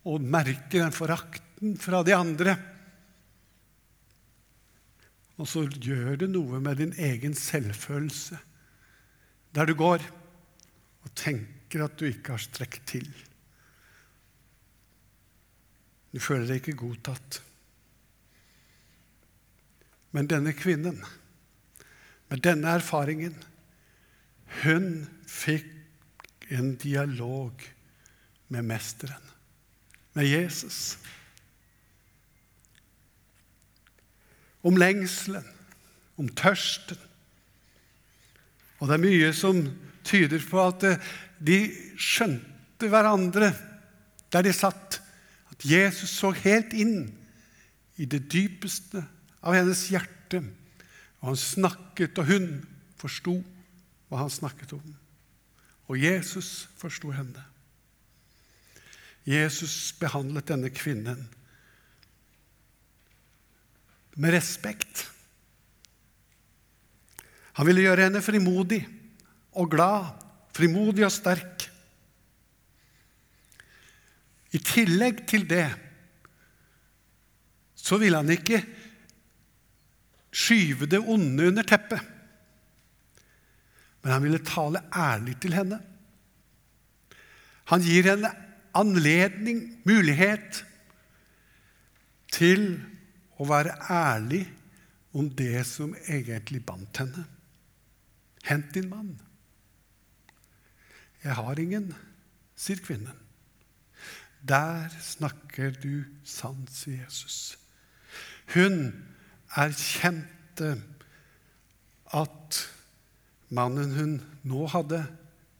og 0.07 0.23
merke 0.23 0.77
den 0.77 0.93
forakten 0.95 1.75
fra 1.79 2.03
de 2.07 2.15
andre. 2.15 2.55
Og 5.39 5.47
så 5.47 5.65
gjør 5.67 6.19
det 6.23 6.29
noe 6.31 6.59
med 6.63 6.79
din 6.79 6.93
egen 6.99 7.35
selvfølelse 7.37 8.39
der 9.55 9.65
du 9.65 9.73
går 9.73 10.03
og 11.03 11.11
tenker 11.17 11.85
at 11.85 11.95
du 11.97 12.05
ikke 12.09 12.35
har 12.35 12.43
strekt 12.43 12.83
til. 12.91 13.07
Du 16.13 16.19
føler 16.21 16.47
deg 16.49 16.61
ikke 16.61 16.79
godtatt. 16.79 17.39
Men 20.13 20.29
denne 20.29 20.55
kvinnen, 20.57 20.97
med 22.29 22.41
denne 22.45 22.75
erfaringen, 22.77 23.35
hun 24.63 25.05
fikk 25.29 25.69
en 26.53 26.73
dialog 26.81 27.61
med 28.49 28.65
mesteren, 28.65 29.21
med 30.19 30.27
Jesus. 30.27 30.97
Om 34.63 34.75
lengselen, 34.75 35.45
om 36.19 36.27
tørsten. 36.35 36.99
Og 38.79 38.89
det 38.89 38.97
er 38.97 39.03
mye 39.03 39.29
som 39.35 39.61
tyder 40.07 40.43
på 40.43 40.59
at 40.65 40.83
eh, 40.87 41.05
de 41.39 41.59
skjønte 41.99 42.89
hverandre 42.91 43.53
der 44.31 44.43
de 44.43 44.53
satt. 44.55 44.99
At 45.51 45.63
Jesus 45.63 46.11
så 46.11 46.33
helt 46.35 46.75
inn 46.75 47.07
i 47.99 48.07
det 48.07 48.25
dypeste 48.31 49.03
av 49.39 49.55
hennes 49.55 49.85
hjerte. 49.91 50.43
Og 51.19 51.31
han 51.31 51.39
snakket, 51.39 52.19
og 52.19 52.27
hun 52.27 52.49
forsto 52.99 53.37
hva 54.09 54.25
han 54.25 54.31
snakket 54.31 54.75
om. 54.75 54.83
Og 55.87 56.03
Jesus 56.03 56.67
forsto 56.79 57.11
henne. 57.15 57.43
Jesus 59.27 59.91
behandlet 59.99 60.47
denne 60.49 60.71
kvinnen 60.73 61.27
med 64.19 64.33
respekt. 64.35 65.05
Han 67.59 67.67
ville 67.67 67.83
gjøre 67.83 68.07
henne 68.07 68.23
frimodig 68.23 68.81
og 69.59 69.71
glad, 69.71 70.09
frimodig 70.55 71.05
og 71.07 71.13
sterk. 71.13 71.67
I 74.55 74.59
tillegg 74.65 75.25
til 75.29 75.45
det 75.49 75.67
så 77.79 77.99
ville 78.01 78.19
han 78.19 78.31
ikke 78.33 78.59
skyve 80.35 80.87
det 80.89 80.99
onde 80.99 81.47
under 81.51 81.65
teppet. 81.65 82.01
Men 84.01 84.13
han 84.13 84.23
ville 84.23 84.43
tale 84.45 84.83
ærlig 84.95 85.35
til 85.41 85.55
henne. 85.55 85.79
Han 87.71 87.83
gir 87.85 88.07
henne 88.09 88.31
anledning, 88.77 89.79
mulighet, 89.87 90.65
til 92.33 92.77
å 93.39 93.47
være 93.49 93.73
ærlig 93.89 94.43
om 95.17 95.29
det 95.33 95.65
som 95.67 95.95
egentlig 96.07 96.61
bandt 96.65 97.01
henne. 97.01 97.25
Hent 98.45 98.73
din 98.75 98.89
mann. 98.91 99.15
Jeg 101.23 101.35
har 101.35 101.59
ingen, 101.59 101.89
sier 102.55 102.79
kvinnen. 102.83 103.17
Der 104.47 104.87
snakker 105.03 105.73
du 105.75 106.05
sant, 106.23 106.71
sier 106.71 107.03
Jesus. 107.03 107.57
Hun 108.53 108.93
erkjente 109.59 110.77
at 112.15 112.61
mannen 113.49 113.91
hun 113.97 114.15
nå 114.47 114.69
hadde, 114.71 115.03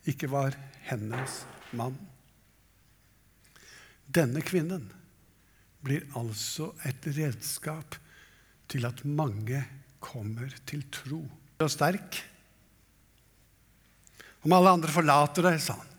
ikke 0.08 0.32
var 0.32 0.56
hennes 0.88 1.44
mann. 1.76 1.98
Denne 4.10 4.42
kvinnen 4.42 4.88
blir 5.86 6.08
altså 6.18 6.72
et 6.88 7.06
redskap 7.14 7.98
til 8.70 8.88
at 8.90 9.04
mange 9.06 9.62
kommer 10.02 10.50
til 10.70 10.84
tro. 10.94 11.22
Og 11.60 11.72
sterk. 11.72 12.18
Om 14.48 14.56
alle 14.56 14.74
andre 14.78 14.92
forlater 14.92 15.46
deg, 15.46 15.60
sa 15.62 15.76
han, 15.78 15.92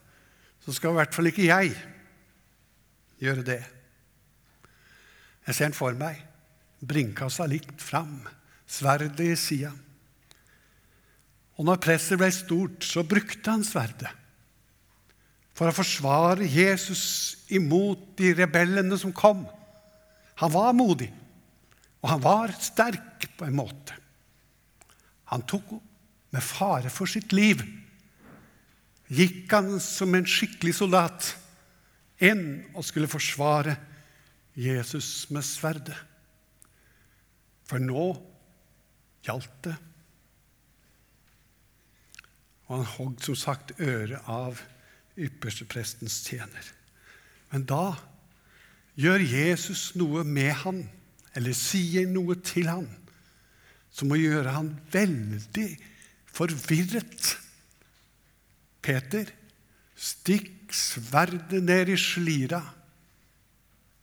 så 0.64 0.74
skal 0.74 0.94
i 0.94 0.98
hvert 1.00 1.14
fall 1.14 1.30
ikke 1.30 1.48
jeg 1.48 1.74
gjøre 3.20 3.44
det. 3.46 3.60
Jeg 5.46 5.56
ser 5.56 5.70
den 5.70 5.76
for 5.76 5.96
meg, 5.98 6.18
bringkassa 6.80 7.46
likt 7.50 7.82
fram, 7.84 8.22
sverdet 8.68 9.20
i 9.24 9.36
sida. 9.38 9.72
Og 11.60 11.66
når 11.68 11.82
presset 11.84 12.20
ble 12.20 12.30
stort, 12.32 12.86
så 12.86 13.04
brukte 13.04 13.52
han 13.52 13.64
sverdet 13.66 14.16
for 15.56 15.68
å 15.68 15.76
forsvare 15.76 16.46
Jesus 16.48 17.02
imot 17.52 18.12
de 18.20 18.32
rebellene 18.38 18.96
som 19.00 19.12
kom. 19.12 19.44
Han 20.40 20.52
var 20.54 20.76
modig, 20.76 21.10
og 22.00 22.12
han 22.14 22.22
var 22.24 22.54
sterk 22.60 23.28
på 23.36 23.48
en 23.48 23.58
måte. 23.58 23.96
Han 25.30 25.44
tok 25.46 25.76
med 26.30 26.42
fare 26.42 26.90
for 26.92 27.10
sitt 27.10 27.34
liv. 27.34 27.62
Gikk 29.10 29.50
han 29.52 29.76
som 29.82 30.14
en 30.14 30.28
skikkelig 30.28 30.76
soldat 30.78 31.32
inn 32.22 32.62
og 32.74 32.86
skulle 32.86 33.10
forsvare 33.10 33.76
Jesus 34.58 35.28
med 35.34 35.46
sverdet. 35.46 35.96
For 37.66 37.82
nå 37.82 38.10
gjaldt 39.26 39.62
det. 39.66 39.76
Og 42.68 42.76
han 42.78 42.92
hogg 42.96 43.24
som 43.26 43.38
sagt 43.38 43.74
øret 43.82 44.26
av 44.30 44.60
yppersteprestens 45.18 46.20
tjener. 46.26 46.70
Men 47.50 47.66
da 47.68 47.94
gjør 49.00 49.22
Jesus 49.24 49.90
noe 49.98 50.24
med 50.26 50.52
han, 50.62 50.82
eller 51.38 51.54
sier 51.56 52.08
noe 52.10 52.36
til 52.44 52.68
han, 52.70 52.88
som 53.90 54.10
må 54.10 54.18
gjøre 54.20 54.54
han 54.54 54.72
veldig 54.92 55.68
forvirret. 56.30 57.34
Peter, 58.80 59.26
stikk 59.98 60.72
sverdet 60.74 61.62
ned 61.64 61.90
i 61.92 61.98
slira. 62.00 62.62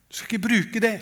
Du 0.08 0.20
skal 0.20 0.38
ikke 0.38 0.48
bruke 0.48 0.84
det. 0.84 0.98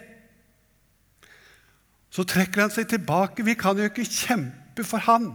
Så 2.13 2.23
trekker 2.23 2.63
han 2.63 2.71
seg 2.71 2.87
tilbake. 2.89 3.43
Vi 3.43 3.57
kan 3.59 3.77
jo 3.77 3.89
ikke 3.89 4.05
kjempe 4.07 4.85
for 4.87 5.03
han 5.03 5.33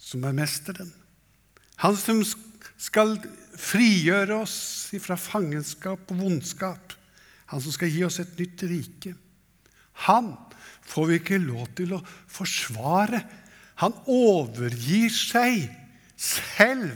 som 0.00 0.22
er 0.24 0.36
mesteren. 0.36 0.92
Han 1.82 1.96
som 1.98 2.22
skal 2.24 2.49
frigjøre 2.80 4.40
oss 4.40 4.56
fra 5.02 5.16
fangenskap 5.20 6.10
og 6.12 6.22
vondskap. 6.24 6.94
Han 7.50 7.62
som 7.62 7.74
skal 7.74 7.90
gi 7.92 8.04
oss 8.06 8.20
et 8.22 8.38
nytt 8.38 8.64
rike. 8.70 9.14
Han 10.06 10.32
får 10.86 11.08
vi 11.10 11.18
ikke 11.20 11.42
lov 11.42 11.68
til 11.78 11.94
å 11.96 12.00
forsvare. 12.30 13.20
Han 13.82 13.96
overgir 14.10 15.10
seg 15.12 15.66
selv 16.16 16.94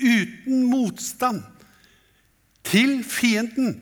uten 0.00 0.64
motstand 0.70 1.44
til 2.66 3.02
fienden. 3.06 3.78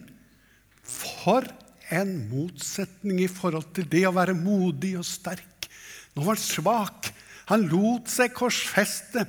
For 0.82 1.46
en 1.92 2.12
motsetning 2.30 3.22
i 3.22 3.30
forhold 3.30 3.70
til 3.76 3.88
det 3.88 4.04
å 4.08 4.14
være 4.16 4.36
modig 4.36 4.94
og 5.00 5.06
sterk. 5.06 5.68
Nå 6.12 6.24
var 6.24 6.36
han 6.36 6.44
svak. 6.44 7.10
Han 7.50 7.66
lot 7.70 8.10
seg 8.12 8.34
korsfeste 8.36 9.26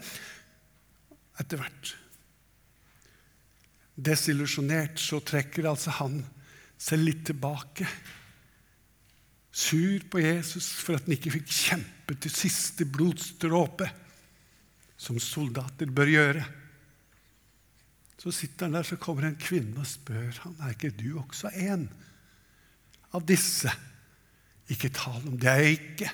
etter 1.41 1.60
hvert. 1.62 1.93
Desillusjonert 3.93 5.02
så 5.02 5.19
trekker 5.22 5.69
altså 5.69 5.93
han 6.00 6.22
seg 6.82 7.04
litt 7.04 7.26
tilbake. 7.30 7.88
Sur 9.54 10.06
på 10.10 10.24
Jesus 10.24 10.72
for 10.82 10.98
at 10.98 11.06
han 11.06 11.15
ikke 11.15 11.36
fikk 11.36 11.52
kjempe 11.54 12.17
til 12.17 12.34
siste 12.34 12.88
blodstråpe, 12.89 13.89
som 14.98 15.19
soldater 15.22 15.91
bør 15.93 16.10
gjøre. 16.10 16.43
Så 18.17 18.32
sitter 18.34 18.69
han 18.69 18.78
der, 18.78 18.88
så 18.88 18.98
kommer 18.98 19.28
en 19.28 19.39
kvinne 19.39 19.82
og 19.84 19.89
spør 19.89 20.32
han, 20.46 20.58
er 20.63 20.74
ikke 20.74 20.93
du 20.96 21.10
også 21.19 21.52
en 21.60 21.89
av 23.13 23.26
disse. 23.28 23.72
Ikke 24.72 24.89
tal 24.96 25.22
om 25.28 25.38
det 25.38 25.50
er 25.52 25.63
jeg 25.65 25.80
ikke. 25.80 26.12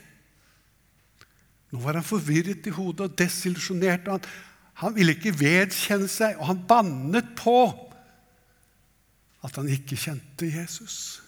Nå 1.69 1.81
var 1.83 1.99
han 1.99 2.05
forvirret 2.07 2.65
i 2.65 2.73
hodet 2.73 3.05
og 3.05 3.17
desillusjonert. 3.17 4.07
og 4.09 4.17
han 4.17 4.48
han 4.79 4.95
ville 4.95 5.15
ikke 5.17 5.35
vedkjenne 5.35 6.07
seg, 6.07 6.37
og 6.39 6.53
han 6.53 6.61
bannet 6.67 7.33
på 7.39 7.61
at 9.43 9.55
han 9.59 9.67
ikke 9.71 9.97
kjente 9.99 10.47
Jesus. 10.47 11.19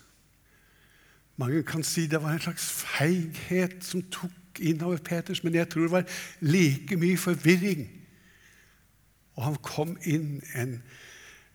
Mange 1.39 1.63
kan 1.67 1.83
si 1.83 2.05
det 2.07 2.21
var 2.23 2.35
en 2.35 2.43
slags 2.43 2.67
feighet 2.83 3.81
som 3.83 4.03
tok 4.13 4.61
innover 4.61 5.01
Peters, 5.03 5.43
men 5.43 5.55
jeg 5.55 5.69
tror 5.71 5.87
det 5.87 5.93
var 5.95 6.17
like 6.43 6.95
mye 6.99 7.19
forvirring. 7.19 7.85
Og 9.35 9.45
han 9.47 9.57
kom 9.63 9.95
inn 10.07 10.41
en 10.59 10.77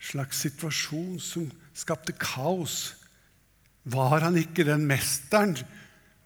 slags 0.00 0.40
situasjon 0.44 1.20
som 1.22 1.48
skapte 1.76 2.16
kaos. 2.18 2.96
Var 3.84 4.24
han 4.24 4.36
ikke 4.40 4.66
den 4.68 4.84
mesteren? 4.88 5.56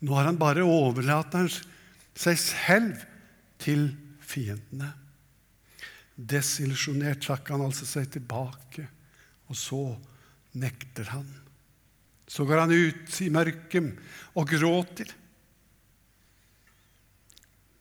Nå 0.01 0.17
har 0.17 0.31
han 0.31 0.41
bare 0.41 0.65
overlatt 0.67 1.37
seg 2.17 2.39
selv 2.41 3.05
til 3.61 3.91
fiendene. 4.25 4.95
Desillusjonert 6.21 7.23
trakk 7.25 7.49
han 7.55 7.65
altså 7.65 7.87
seg 7.89 8.11
tilbake, 8.13 8.85
og 9.49 9.57
så 9.57 9.81
nekter 10.61 11.09
han. 11.15 11.27
Så 12.31 12.45
går 12.47 12.65
han 12.65 12.75
ut 12.75 13.17
i 13.25 13.31
mørket 13.33 13.97
og 14.39 14.53
gråter. 14.53 15.11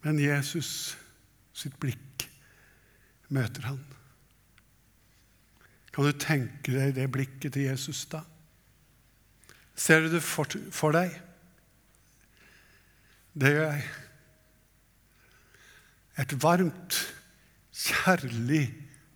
Men 0.05 0.21
Jesus 0.23 0.95
sitt 1.53 1.75
blikk 1.81 2.25
møter 3.35 3.67
han. 3.67 3.81
Kan 5.93 6.07
du 6.07 6.15
tenke 6.15 6.71
deg 6.71 6.95
det 6.95 7.09
blikket 7.11 7.53
til 7.57 7.67
Jesus 7.67 8.05
da? 8.11 8.23
Ser 9.79 10.05
du 10.05 10.13
det 10.13 10.23
for, 10.23 10.47
for 10.75 10.95
deg? 10.95 11.11
Det 13.39 13.51
gjør 13.53 13.73
jeg. 13.73 13.85
Et 16.19 16.35
varmt 16.43 16.97
kjærlig 17.79 18.65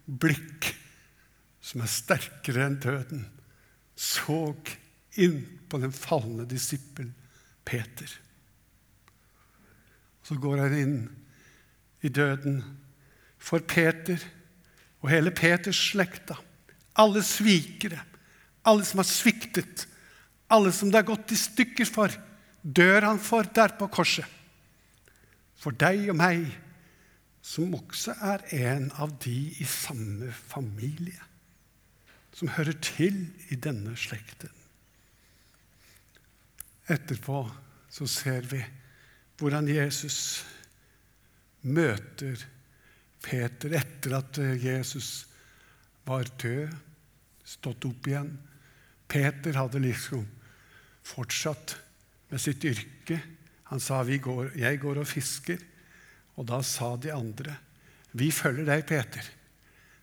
blikk 0.06 0.71
som 1.63 1.84
er 1.84 1.91
sterkere 1.91 2.67
enn 2.67 2.80
døden, 2.84 3.26
så 3.95 4.56
inn 5.21 5.43
på 5.69 5.80
den 5.82 5.93
falne 5.95 6.45
disippel 6.49 7.12
Peter. 7.67 8.10
Så 10.23 10.38
går 10.39 10.63
han 10.63 10.78
inn 10.78 10.97
i 12.04 12.12
døden 12.12 12.62
for 13.43 13.63
Peter 13.67 14.19
og 15.04 15.10
hele 15.12 15.34
Peters 15.36 15.80
slekta. 15.91 16.38
Alle 16.99 17.23
svikere, 17.26 17.99
alle 18.63 18.86
som 18.88 19.02
har 19.02 19.10
sviktet, 19.10 19.88
alle 20.47 20.71
som 20.76 20.91
det 20.91 21.02
har 21.02 21.10
gått 21.10 21.34
i 21.34 21.39
stykker 21.39 21.89
for, 21.89 22.13
dør 22.63 23.10
han 23.10 23.19
for 23.19 23.47
der 23.56 23.76
på 23.80 23.89
korset. 23.91 24.28
For 25.60 25.76
deg 25.76 26.10
og 26.12 26.19
meg, 26.19 26.45
som 27.43 27.75
også 27.75 28.15
er 28.23 28.45
en 28.56 28.88
av 29.03 29.17
de 29.23 29.36
i 29.60 29.65
samme 29.67 30.32
familie, 30.32 31.19
som 32.34 32.53
hører 32.56 32.77
til 32.82 33.19
i 33.51 33.60
denne 33.60 33.97
slekten. 33.99 34.51
Etterpå 36.91 37.43
så 37.93 38.08
ser 38.10 38.47
vi 38.49 38.62
hvordan 39.39 39.67
Jesus 39.67 40.17
møter 41.67 42.39
Peter 43.23 43.75
etter 43.79 44.17
at 44.17 44.39
Jesus 44.60 45.25
var 46.08 46.27
død, 46.39 46.71
stått 47.43 47.86
opp 47.88 48.08
igjen. 48.08 48.34
Peter 49.08 49.56
hadde 49.56 49.84
liksom 49.84 50.25
fortsatt 51.08 51.77
med 52.32 52.41
sitt 52.41 52.63
yrke. 52.67 53.19
Han 53.71 53.79
sa 53.79 54.03
går, 54.03 54.51
'Jeg 54.56 54.79
går 54.79 54.99
og 54.99 55.08
fisker'. 55.08 55.72
Og 56.37 56.47
da 56.49 56.61
sa 56.65 56.95
de 56.97 57.13
andre, 57.13 57.57
'Vi 58.13 58.31
følger 58.31 58.65
deg, 58.65 58.85
Peter. 58.85 59.23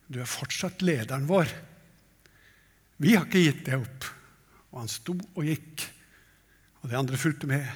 Du 0.08 0.20
er 0.20 0.26
fortsatt 0.26 0.82
lederen 0.82 1.26
vår.' 1.26 1.54
'Vi 2.98 3.14
har 3.14 3.26
ikke 3.26 3.44
gitt 3.44 3.64
deg 3.66 3.80
opp.' 3.80 4.10
Og 4.72 4.78
han 4.80 4.88
sto 4.88 5.12
og 5.34 5.44
gikk, 5.44 5.90
og 6.82 6.90
de 6.90 6.96
andre 6.96 7.16
fulgte 7.16 7.46
med. 7.46 7.66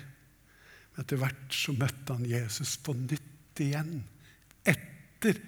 Men 0.95 1.03
etter 1.03 1.19
hvert 1.19 1.51
så 1.51 1.73
møtte 1.75 2.15
han 2.15 2.25
Jesus 2.25 2.77
på 2.77 2.95
nytt 2.95 3.61
igjen, 3.61 4.05
etter 4.65 5.41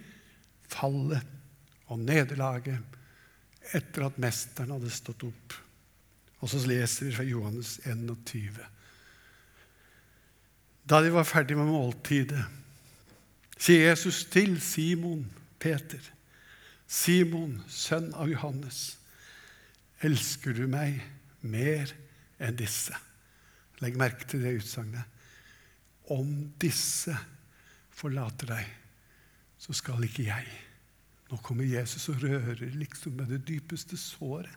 fallet 0.66 1.22
og 1.86 2.02
nederlaget, 2.02 2.82
etter 3.74 4.06
at 4.06 4.18
mesteren 4.18 4.74
hadde 4.74 4.90
stått 4.90 5.22
opp. 5.26 5.54
Og 6.42 6.50
så 6.50 6.60
leser 6.66 7.06
vi 7.06 7.14
fra 7.14 7.26
Johannes 7.26 7.76
21. 7.86 8.58
Da 10.86 11.00
de 11.02 11.10
var 11.14 11.26
ferdig 11.26 11.56
med 11.58 11.70
måltidet, 11.70 12.42
sier 13.56 13.88
Jesus 13.88 14.24
til 14.30 14.60
Simon 14.60 15.24
Peter, 15.58 16.02
Simon, 16.86 17.58
sønn 17.66 18.12
av 18.14 18.30
Johannes, 18.30 18.98
elsker 20.06 20.54
du 20.54 20.66
meg 20.70 21.00
mer 21.42 21.90
enn 22.38 22.58
disse? 22.58 22.94
Legg 23.82 23.96
merke 23.98 24.28
til 24.28 24.44
det 24.44 24.54
utsagnet. 24.60 25.02
Om 26.14 26.52
disse 26.62 27.16
forlater 27.96 28.52
deg, 28.52 28.68
så 29.58 29.74
skal 29.74 30.04
ikke 30.06 30.28
jeg. 30.28 30.46
Nå 31.26 31.40
kommer 31.42 31.66
Jesus 31.66 32.06
og 32.12 32.22
rører 32.22 32.62
liksom 32.78 33.16
med 33.18 33.32
det 33.34 33.42
dypeste 33.48 33.98
såret. 33.98 34.52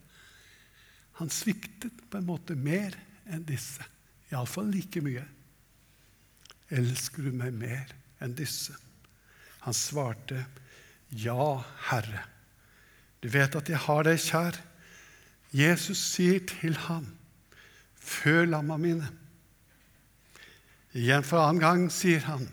Han 1.18 1.32
sviktet 1.34 2.06
på 2.12 2.20
en 2.20 2.30
måte 2.30 2.56
mer 2.56 2.94
enn 3.28 3.42
disse. 3.48 3.84
Iallfall 4.30 4.70
like 4.72 5.02
mye. 5.04 5.26
Elsker 6.70 7.26
du 7.26 7.34
meg 7.36 7.58
mer 7.58 7.90
enn 8.22 8.38
disse? 8.38 8.78
Han 9.70 9.74
svarte, 9.74 10.46
Ja, 11.14 11.64
Herre. 11.92 12.24
Du 13.22 13.30
vet 13.30 13.54
at 13.54 13.68
jeg 13.70 13.78
har 13.78 14.08
deg 14.08 14.18
kjær. 14.18 14.56
Jesus 15.54 16.00
sier 16.16 16.40
til 16.50 16.74
ham, 16.88 17.06
Før 17.94 18.48
lamma 18.50 18.80
mine. 18.82 19.12
Igjen 20.98 21.22
for 21.22 21.44
annen 21.44 21.62
gang 21.62 21.84
sier 21.94 22.24
han, 22.26 22.48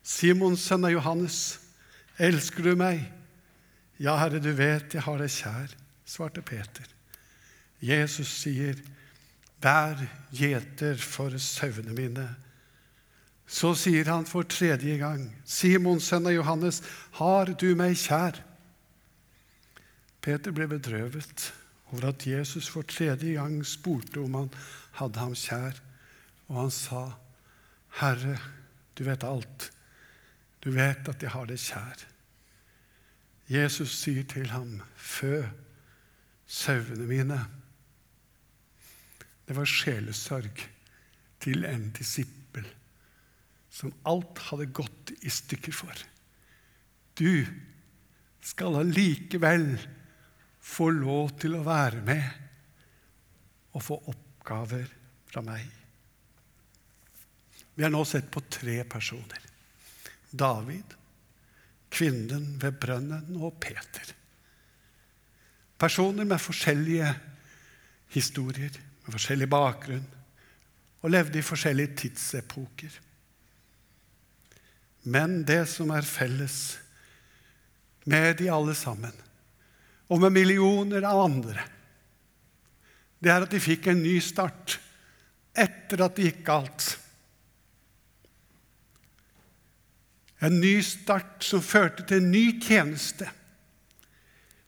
Simon, 0.00 0.56
sønn 0.56 0.88
av 0.88 0.94
Johannes, 0.94 1.58
elsker 2.16 2.64
du 2.64 2.72
meg? 2.80 3.02
Ja, 4.00 4.16
Herre, 4.22 4.40
du 4.40 4.54
vet 4.56 4.96
jeg 4.96 5.04
har 5.04 5.20
deg 5.20 5.34
kjær, 5.34 5.76
svarte 6.08 6.40
Peter. 6.40 6.88
Jesus 7.84 8.32
sier, 8.40 8.80
'Vær 9.60 10.00
gjeter 10.32 10.96
for 10.96 11.36
sauene 11.36 11.92
mine'. 11.92 12.43
Så 13.46 13.74
sier 13.76 14.08
han 14.08 14.24
for 14.26 14.42
tredje 14.48 14.96
gang, 14.98 15.28
'Simon, 15.44 16.00
sønn 16.00 16.26
av 16.26 16.32
Johannes, 16.32 16.82
har 17.20 17.52
du 17.52 17.74
meg 17.76 17.96
kjær?' 18.00 18.40
Peter 20.24 20.52
ble 20.56 20.66
bedrøvet 20.68 21.52
over 21.92 22.08
at 22.08 22.26
Jesus 22.26 22.68
for 22.72 22.82
tredje 22.82 23.36
gang 23.36 23.60
spurte 23.66 24.22
om 24.22 24.34
han 24.34 24.50
hadde 24.96 25.20
ham 25.20 25.34
kjær, 25.36 25.76
og 26.48 26.60
han 26.62 26.70
sa, 26.70 27.02
'Herre, 28.00 28.38
du 28.96 29.04
vet 29.04 29.24
alt. 29.24 29.70
Du 30.64 30.70
vet 30.70 31.08
at 31.08 31.22
jeg 31.22 31.30
har 31.30 31.44
deg 31.46 31.60
kjær.' 31.60 32.06
Jesus 33.48 33.92
sier 34.00 34.24
til 34.24 34.48
ham, 34.50 34.80
'Fø 34.96 35.44
sauene 36.46 37.06
mine.' 37.06 37.44
Det 39.44 39.56
var 39.56 39.68
sjelesorg 39.68 40.64
til 41.40 41.64
en 41.68 41.90
disippel 41.92 42.43
som 43.74 43.92
alt 44.06 44.38
hadde 44.48 44.70
gått 44.70 45.10
i 45.26 45.30
stykker 45.32 45.74
for. 45.74 46.02
Du 47.18 47.44
skal 48.44 48.78
allikevel 48.78 49.66
få 50.64 50.90
lov 50.94 51.34
til 51.42 51.56
å 51.58 51.64
være 51.66 52.02
med 52.06 53.74
og 53.74 53.82
få 53.82 53.98
oppgaver 54.12 54.86
fra 55.26 55.42
meg. 55.42 55.64
Vi 57.74 57.82
har 57.82 57.90
nå 57.90 58.04
sett 58.06 58.30
på 58.30 58.44
tre 58.46 58.76
personer. 58.86 59.42
David, 60.30 60.94
kvinnen 61.90 62.52
ved 62.62 62.78
brønnen 62.78 63.40
og 63.40 63.58
Peter. 63.62 64.12
Personer 65.78 66.26
med 66.26 66.42
forskjellige 66.42 67.10
historier 68.14 68.70
med 69.04 69.16
forskjellig 69.16 69.48
bakgrunn 69.50 70.06
og 71.02 71.10
levde 71.12 71.40
i 71.40 71.44
forskjellige 71.44 71.96
tidsepoker. 72.04 73.00
Men 75.04 75.42
det 75.44 75.66
som 75.68 75.92
er 75.92 76.06
felles 76.08 76.78
med 78.08 78.38
de 78.40 78.48
alle 78.52 78.74
sammen, 78.76 79.12
og 80.08 80.20
med 80.20 80.32
millioner 80.32 81.04
av 81.08 81.22
andre, 81.26 81.64
det 83.20 83.32
er 83.32 83.44
at 83.44 83.52
de 83.52 83.60
fikk 83.60 83.88
en 83.88 84.02
ny 84.04 84.18
start 84.24 84.78
etter 85.56 86.02
at 86.04 86.16
det 86.16 86.28
gikk 86.28 86.42
galt. 86.44 86.86
En 90.44 90.58
ny 90.60 90.76
start 90.84 91.44
som 91.46 91.64
førte 91.64 92.04
til 92.08 92.20
en 92.20 92.32
ny 92.32 92.44
tjeneste, 92.60 93.28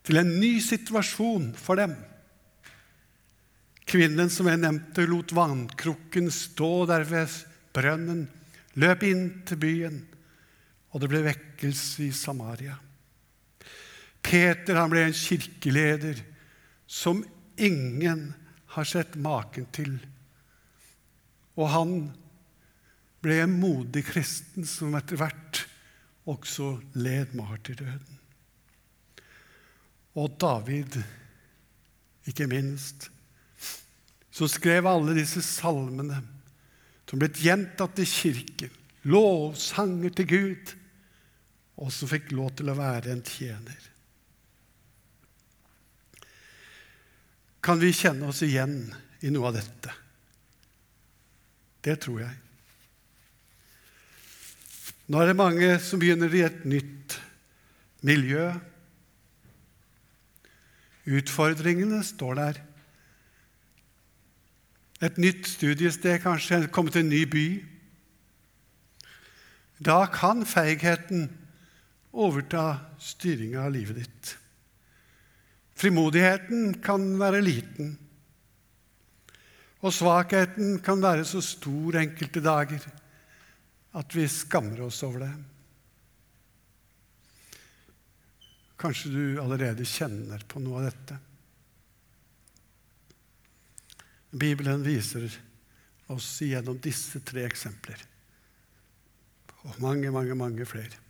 til 0.07 0.21
en 0.21 0.37
ny 0.41 0.55
situasjon 0.63 1.51
for 1.59 1.81
dem. 1.81 1.97
Kvinnen 3.87 4.31
som 4.33 4.49
jeg 4.49 4.63
nevnte, 4.63 5.05
lot 5.09 5.35
vannkrukken 5.37 6.31
stå 6.33 6.71
der 6.89 7.05
ved 7.09 7.33
brønnen, 7.77 8.25
løp 8.81 9.05
inn 9.07 9.27
til 9.47 9.61
byen, 9.61 10.01
og 10.97 11.03
det 11.03 11.11
ble 11.13 11.19
vekkelse 11.27 12.07
i 12.07 12.13
Samaria. 12.17 12.73
Peter 14.25 14.79
han 14.81 14.89
ble 14.89 15.03
en 15.05 15.17
kirkeleder 15.17 16.23
som 16.89 17.21
ingen 17.61 18.31
har 18.73 18.89
sett 18.89 19.19
maken 19.21 19.67
til. 19.77 19.99
Og 21.61 21.69
han 21.69 21.93
ble 23.21 23.43
en 23.43 23.59
modig 23.61 24.07
kristen 24.09 24.65
som 24.65 24.97
etter 24.97 25.21
hvert 25.21 25.67
også 26.33 26.79
led 26.97 27.37
martyrdøden. 27.37 28.17
Og 30.17 30.33
David, 30.41 30.97
ikke 32.25 32.49
minst, 32.49 33.11
som 34.33 34.49
skrev 34.49 34.89
alle 34.89 35.13
disse 35.21 35.45
salmene 35.45 36.23
som 37.05 37.21
ble 37.21 37.29
gjentatt 37.37 38.01
i 38.01 38.09
kirken, 38.09 38.73
lovsanger 39.05 40.17
til 40.17 40.29
Gud, 40.33 40.75
og 41.77 41.93
som 41.93 42.09
fikk 42.09 42.33
lov 42.33 42.55
til 42.57 42.73
å 42.73 42.79
være 42.79 43.13
en 43.13 43.23
tjener. 43.27 43.91
Kan 47.67 47.81
vi 47.83 47.93
kjenne 47.97 48.31
oss 48.31 48.45
igjen 48.47 48.79
i 49.27 49.33
noe 49.35 49.51
av 49.51 49.57
dette? 49.59 49.95
Det 51.83 51.97
tror 52.03 52.23
jeg. 52.23 52.37
Nå 55.07 55.21
er 55.21 55.31
det 55.31 55.39
mange 55.39 55.69
som 55.83 56.01
begynner 56.03 56.33
i 56.35 56.45
et 56.47 56.65
nytt 56.67 57.19
miljø. 58.07 58.49
Utfordringene 61.07 62.01
står 62.07 62.39
der. 62.41 62.61
Et 65.07 65.19
nytt 65.21 65.47
studiested, 65.47 66.23
kanskje, 66.25 66.65
komme 66.73 66.91
til 66.91 67.05
en 67.05 67.13
ny 67.13 67.23
by. 67.31 67.47
Da 69.87 70.07
kan 70.11 70.47
feigheten 70.49 71.29
overta 72.17 72.65
styringa 73.03 73.67
av 73.67 73.75
livet 73.75 74.01
ditt. 74.01 74.33
Frimodigheten 75.77 76.79
kan 76.85 77.05
være 77.21 77.43
liten, 77.45 77.93
og 79.85 79.93
svakheten 79.93 80.79
kan 80.85 81.03
være 81.05 81.27
så 81.29 81.43
stor 81.45 81.99
enkelte 82.01 82.41
dager 82.41 82.87
at 83.97 84.17
vi 84.17 84.25
skammer 84.29 84.87
oss 84.89 85.03
over 85.05 85.27
det. 85.27 85.33
Kanskje 88.81 89.13
du 89.13 89.23
allerede 89.41 89.85
kjenner 89.89 90.43
på 90.49 90.61
noe 90.65 90.81
av 90.81 90.89
dette. 90.91 91.21
Bibelen 94.37 94.83
viser 94.85 95.29
oss 96.13 96.29
gjennom 96.45 96.77
disse 96.83 97.21
tre 97.25 97.47
eksempler, 97.49 98.01
og 99.65 99.81
mange, 99.83 100.11
mange, 100.13 100.37
mange 100.39 100.67
flere, 100.69 101.06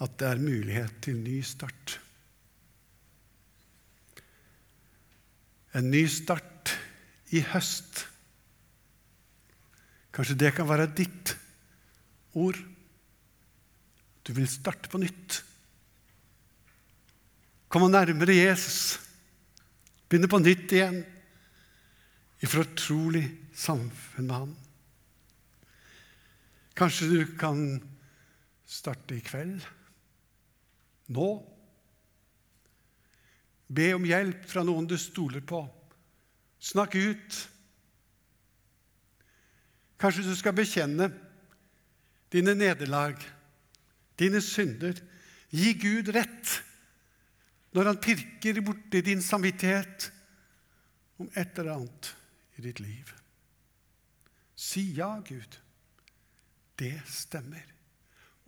at 0.00 0.16
det 0.20 0.28
er 0.28 0.40
mulighet 0.40 0.94
til 1.04 1.18
ny 1.20 1.40
start. 1.44 1.98
En 5.76 5.90
ny 5.92 6.06
start 6.10 6.72
i 7.36 7.42
høst. 7.52 8.06
Kanskje 10.10 10.38
det 10.40 10.54
kan 10.56 10.68
være 10.68 10.88
ditt 10.96 11.34
ord. 12.34 12.58
Du 14.26 14.32
vil 14.34 14.48
starte 14.50 14.90
på 14.90 14.98
nytt. 15.02 15.42
Komme 17.70 17.90
nærmere 17.92 18.34
Jesus. 18.34 18.98
Begynne 20.08 20.30
på 20.30 20.40
nytt 20.42 20.72
igjen 20.74 21.04
i 22.40 22.48
fortrolig 22.50 23.22
samfunn 23.54 24.26
med 24.26 24.34
Han. 24.34 24.56
Kanskje 26.74 27.10
du 27.12 27.36
kan 27.38 27.60
starte 28.66 29.18
i 29.18 29.22
kveld. 29.22 29.60
Nå. 31.10 31.30
Be 33.70 33.90
om 33.94 34.06
hjelp 34.06 34.46
fra 34.50 34.64
noen 34.66 34.86
du 34.90 34.96
stoler 34.98 35.42
på. 35.46 35.62
Snakk 36.60 36.96
ut. 36.98 37.40
Kanskje 40.00 40.24
du 40.26 40.34
skal 40.36 40.56
bekjenne 40.56 41.10
dine 42.32 42.54
nederlag, 42.56 43.18
dine 44.18 44.40
synder. 44.44 44.96
Gi 45.50 45.74
Gud 45.82 46.12
rett 46.14 46.56
når 47.74 47.90
han 47.90 48.00
pirker 48.02 48.60
borti 48.64 49.02
din 49.06 49.22
samvittighet 49.22 50.10
om 51.20 51.28
et 51.34 51.58
eller 51.58 51.74
annet 51.76 52.14
i 52.58 52.64
ditt 52.64 52.80
liv. 52.82 53.10
Si 54.54 54.90
ja, 54.96 55.14
Gud. 55.26 55.58
Det 56.78 56.96
stemmer. 57.08 57.66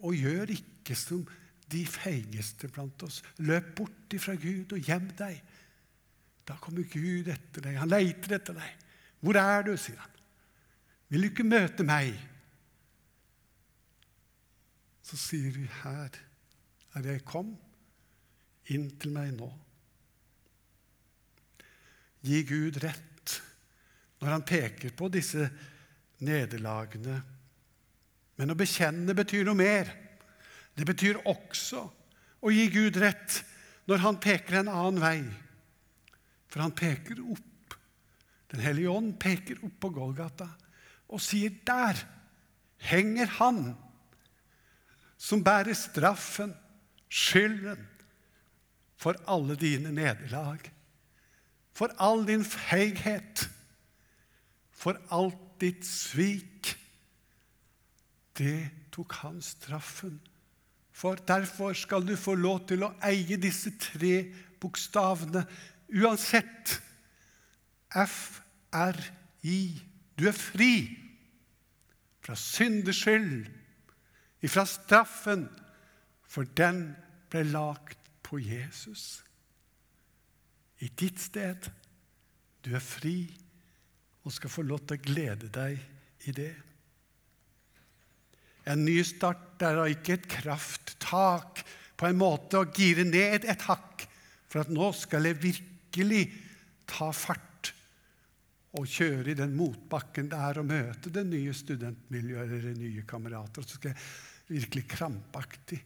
Og 0.03 0.17
gjør 0.17 0.51
ikke 0.55 0.97
som 0.99 1.23
de 1.73 1.83
feigeste 1.89 2.69
blant 2.73 3.03
oss. 3.07 3.23
Løp 3.43 3.73
bort 3.79 4.15
ifra 4.17 4.37
Gud 4.39 4.75
og 4.77 4.87
gjem 4.87 5.09
deg. 5.19 5.41
Da 6.49 6.57
kommer 6.61 6.87
Gud 6.91 7.31
etter 7.33 7.65
deg. 7.65 7.79
Han 7.81 7.91
leiter 7.91 8.37
etter 8.39 8.57
deg. 8.59 8.79
Hvor 9.23 9.39
er 9.39 9.67
du? 9.67 9.75
sier 9.79 10.01
han. 10.01 10.21
Vil 11.13 11.27
du 11.27 11.29
ikke 11.31 11.47
møte 11.47 11.85
meg? 11.87 12.15
Så 15.07 15.19
sier 15.21 15.53
vi, 15.53 15.67
her 15.83 16.17
er 16.97 17.09
jeg 17.13 17.25
kom. 17.29 17.53
Inn 18.73 18.89
til 19.01 19.13
meg 19.15 19.35
nå. 19.37 19.51
Gi 22.23 22.43
Gud 22.47 22.79
rett 22.85 23.37
når 24.23 24.31
han 24.31 24.45
peker 24.47 24.95
på 24.95 25.09
disse 25.11 25.49
nederlagene. 26.23 27.17
Men 28.39 28.55
å 28.55 28.59
bekjenne 28.59 29.17
betyr 29.19 29.45
noe 29.49 29.59
mer. 29.59 29.91
Det 30.79 30.87
betyr 30.89 31.21
også 31.29 31.85
å 32.43 32.53
gi 32.53 32.67
Gud 32.73 32.99
rett 33.01 33.43
når 33.91 34.05
han 34.05 34.21
peker 34.23 34.61
en 34.61 34.73
annen 34.73 35.03
vei. 35.03 35.21
For 36.53 36.65
han 36.65 36.75
peker 36.77 37.21
opp. 37.23 37.77
Den 38.53 38.63
hellige 38.65 38.93
ånd 38.93 39.15
peker 39.21 39.63
opp 39.65 39.79
på 39.81 39.93
Golgata 39.95 40.49
og 41.13 41.21
sier 41.21 41.53
der 41.67 41.99
henger 42.89 43.29
han 43.39 43.63
som 45.21 45.43
bærer 45.45 45.77
straffen, 45.77 46.55
skylden, 47.13 47.89
for 48.97 49.19
alle 49.31 49.57
dine 49.59 49.91
nederlag, 49.93 50.63
for 51.75 51.93
all 52.01 52.23
din 52.27 52.45
feighet 52.47 53.45
for 54.83 54.99
alt 55.15 55.39
ditt 55.63 55.87
svik. 55.87 56.73
Det 58.39 58.89
tok 58.95 59.15
han 59.23 59.39
straffen 59.45 60.17
for. 60.93 61.15
Derfor 61.15 61.73
skal 61.73 62.07
du 62.07 62.17
få 62.17 62.35
lov 62.35 62.67
til 62.69 62.85
å 62.87 62.93
eie 63.05 63.39
disse 63.41 63.75
tre 63.81 64.27
bokstavene 64.63 65.45
uansett. 66.03 66.79
F-R-I. 67.93 69.61
Du 70.19 70.29
er 70.29 70.37
fri 70.37 70.75
fra 72.23 72.37
syndeskyld, 72.39 73.49
ifra 74.47 74.63
straffen, 74.69 75.49
for 76.23 76.47
den 76.57 76.93
ble 77.33 77.43
lagt 77.51 77.99
på 78.23 78.39
Jesus. 78.39 79.25
I 80.79 80.89
ditt 80.89 81.21
sted. 81.21 81.69
Du 82.63 82.71
er 82.77 82.85
fri 82.85 83.27
og 84.23 84.33
skal 84.33 84.53
få 84.55 84.63
lov 84.63 84.85
til 84.87 85.01
å 85.01 85.03
glede 85.03 85.49
deg 85.51 85.81
i 86.31 86.35
det. 86.37 86.53
En 88.71 88.85
ny 88.87 89.01
start 89.07 89.63
er 89.65 89.79
da 89.79 89.87
ikke 89.91 90.17
et 90.19 90.29
krafttak 90.31 91.65
på 91.99 92.09
en 92.09 92.19
måte 92.19 92.61
å 92.61 92.69
gire 92.71 93.05
ned 93.07 93.47
et 93.47 93.67
hakk 93.69 94.07
for 94.51 94.63
at 94.63 94.73
nå 94.73 94.91
skal 94.97 95.27
jeg 95.27 95.41
virkelig 95.43 96.25
ta 96.91 97.11
fart 97.15 97.73
og 98.79 98.89
kjøre 98.89 99.33
i 99.33 99.37
den 99.37 99.53
motbakken 99.57 100.31
det 100.33 100.39
er 100.41 100.61
å 100.61 100.67
møte 100.67 101.13
det 101.13 101.25
nye 101.29 101.53
studentmiljøet 101.57 102.47
eller 102.47 102.71
de 102.71 102.87
nye 102.87 103.05
kamerater. 103.09 103.65
Så 103.67 103.77
skal 103.77 103.93
jeg 103.93 104.55
virkelig 104.55 104.87
krampaktig 104.95 105.83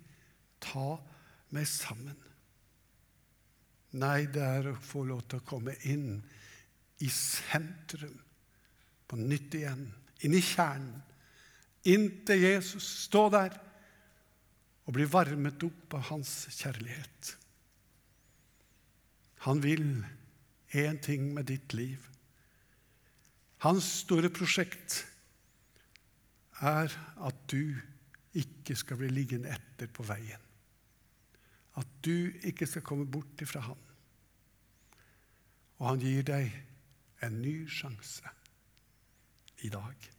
ta 0.62 0.94
meg 1.54 1.66
sammen. 1.70 2.14
Nei, 3.96 4.26
det 4.30 4.42
er 4.44 4.70
å 4.70 4.78
få 4.82 5.04
lov 5.08 5.24
til 5.26 5.40
å 5.40 5.46
komme 5.46 5.74
inn 5.88 6.20
i 7.02 7.10
sentrum 7.12 8.16
på 9.06 9.18
nytt 9.18 9.54
igjen. 9.58 9.84
Inn 10.26 10.34
i 10.36 10.42
kjernen. 10.42 11.02
Inn 11.86 12.08
til 12.26 12.42
Jesus. 12.42 12.86
Stå 13.06 13.28
der 13.34 13.54
og 14.86 14.94
bli 14.94 15.06
varmet 15.10 15.62
opp 15.66 15.96
av 15.98 16.08
hans 16.10 16.32
kjærlighet. 16.54 17.32
Han 19.46 19.62
vil 19.62 19.86
én 20.74 20.98
ting 21.02 21.32
med 21.34 21.46
ditt 21.50 21.74
liv. 21.74 22.02
Hans 23.62 23.86
store 24.02 24.30
prosjekt 24.30 25.04
er 26.62 26.90
at 27.26 27.38
du 27.50 27.76
ikke 28.36 28.76
skal 28.78 29.00
bli 29.00 29.10
liggende 29.12 29.52
etter 29.54 29.90
på 29.92 30.06
veien. 30.06 30.42
At 31.76 31.88
du 32.04 32.32
ikke 32.46 32.68
skal 32.68 32.84
komme 32.86 33.06
bort 33.06 33.42
ifra 33.44 33.62
ham. 33.68 33.80
Og 35.78 35.90
han 35.90 36.02
gir 36.02 36.24
deg 36.24 36.52
en 37.26 37.40
ny 37.42 37.58
sjanse 37.68 38.34
i 39.64 39.72
dag. 39.72 40.15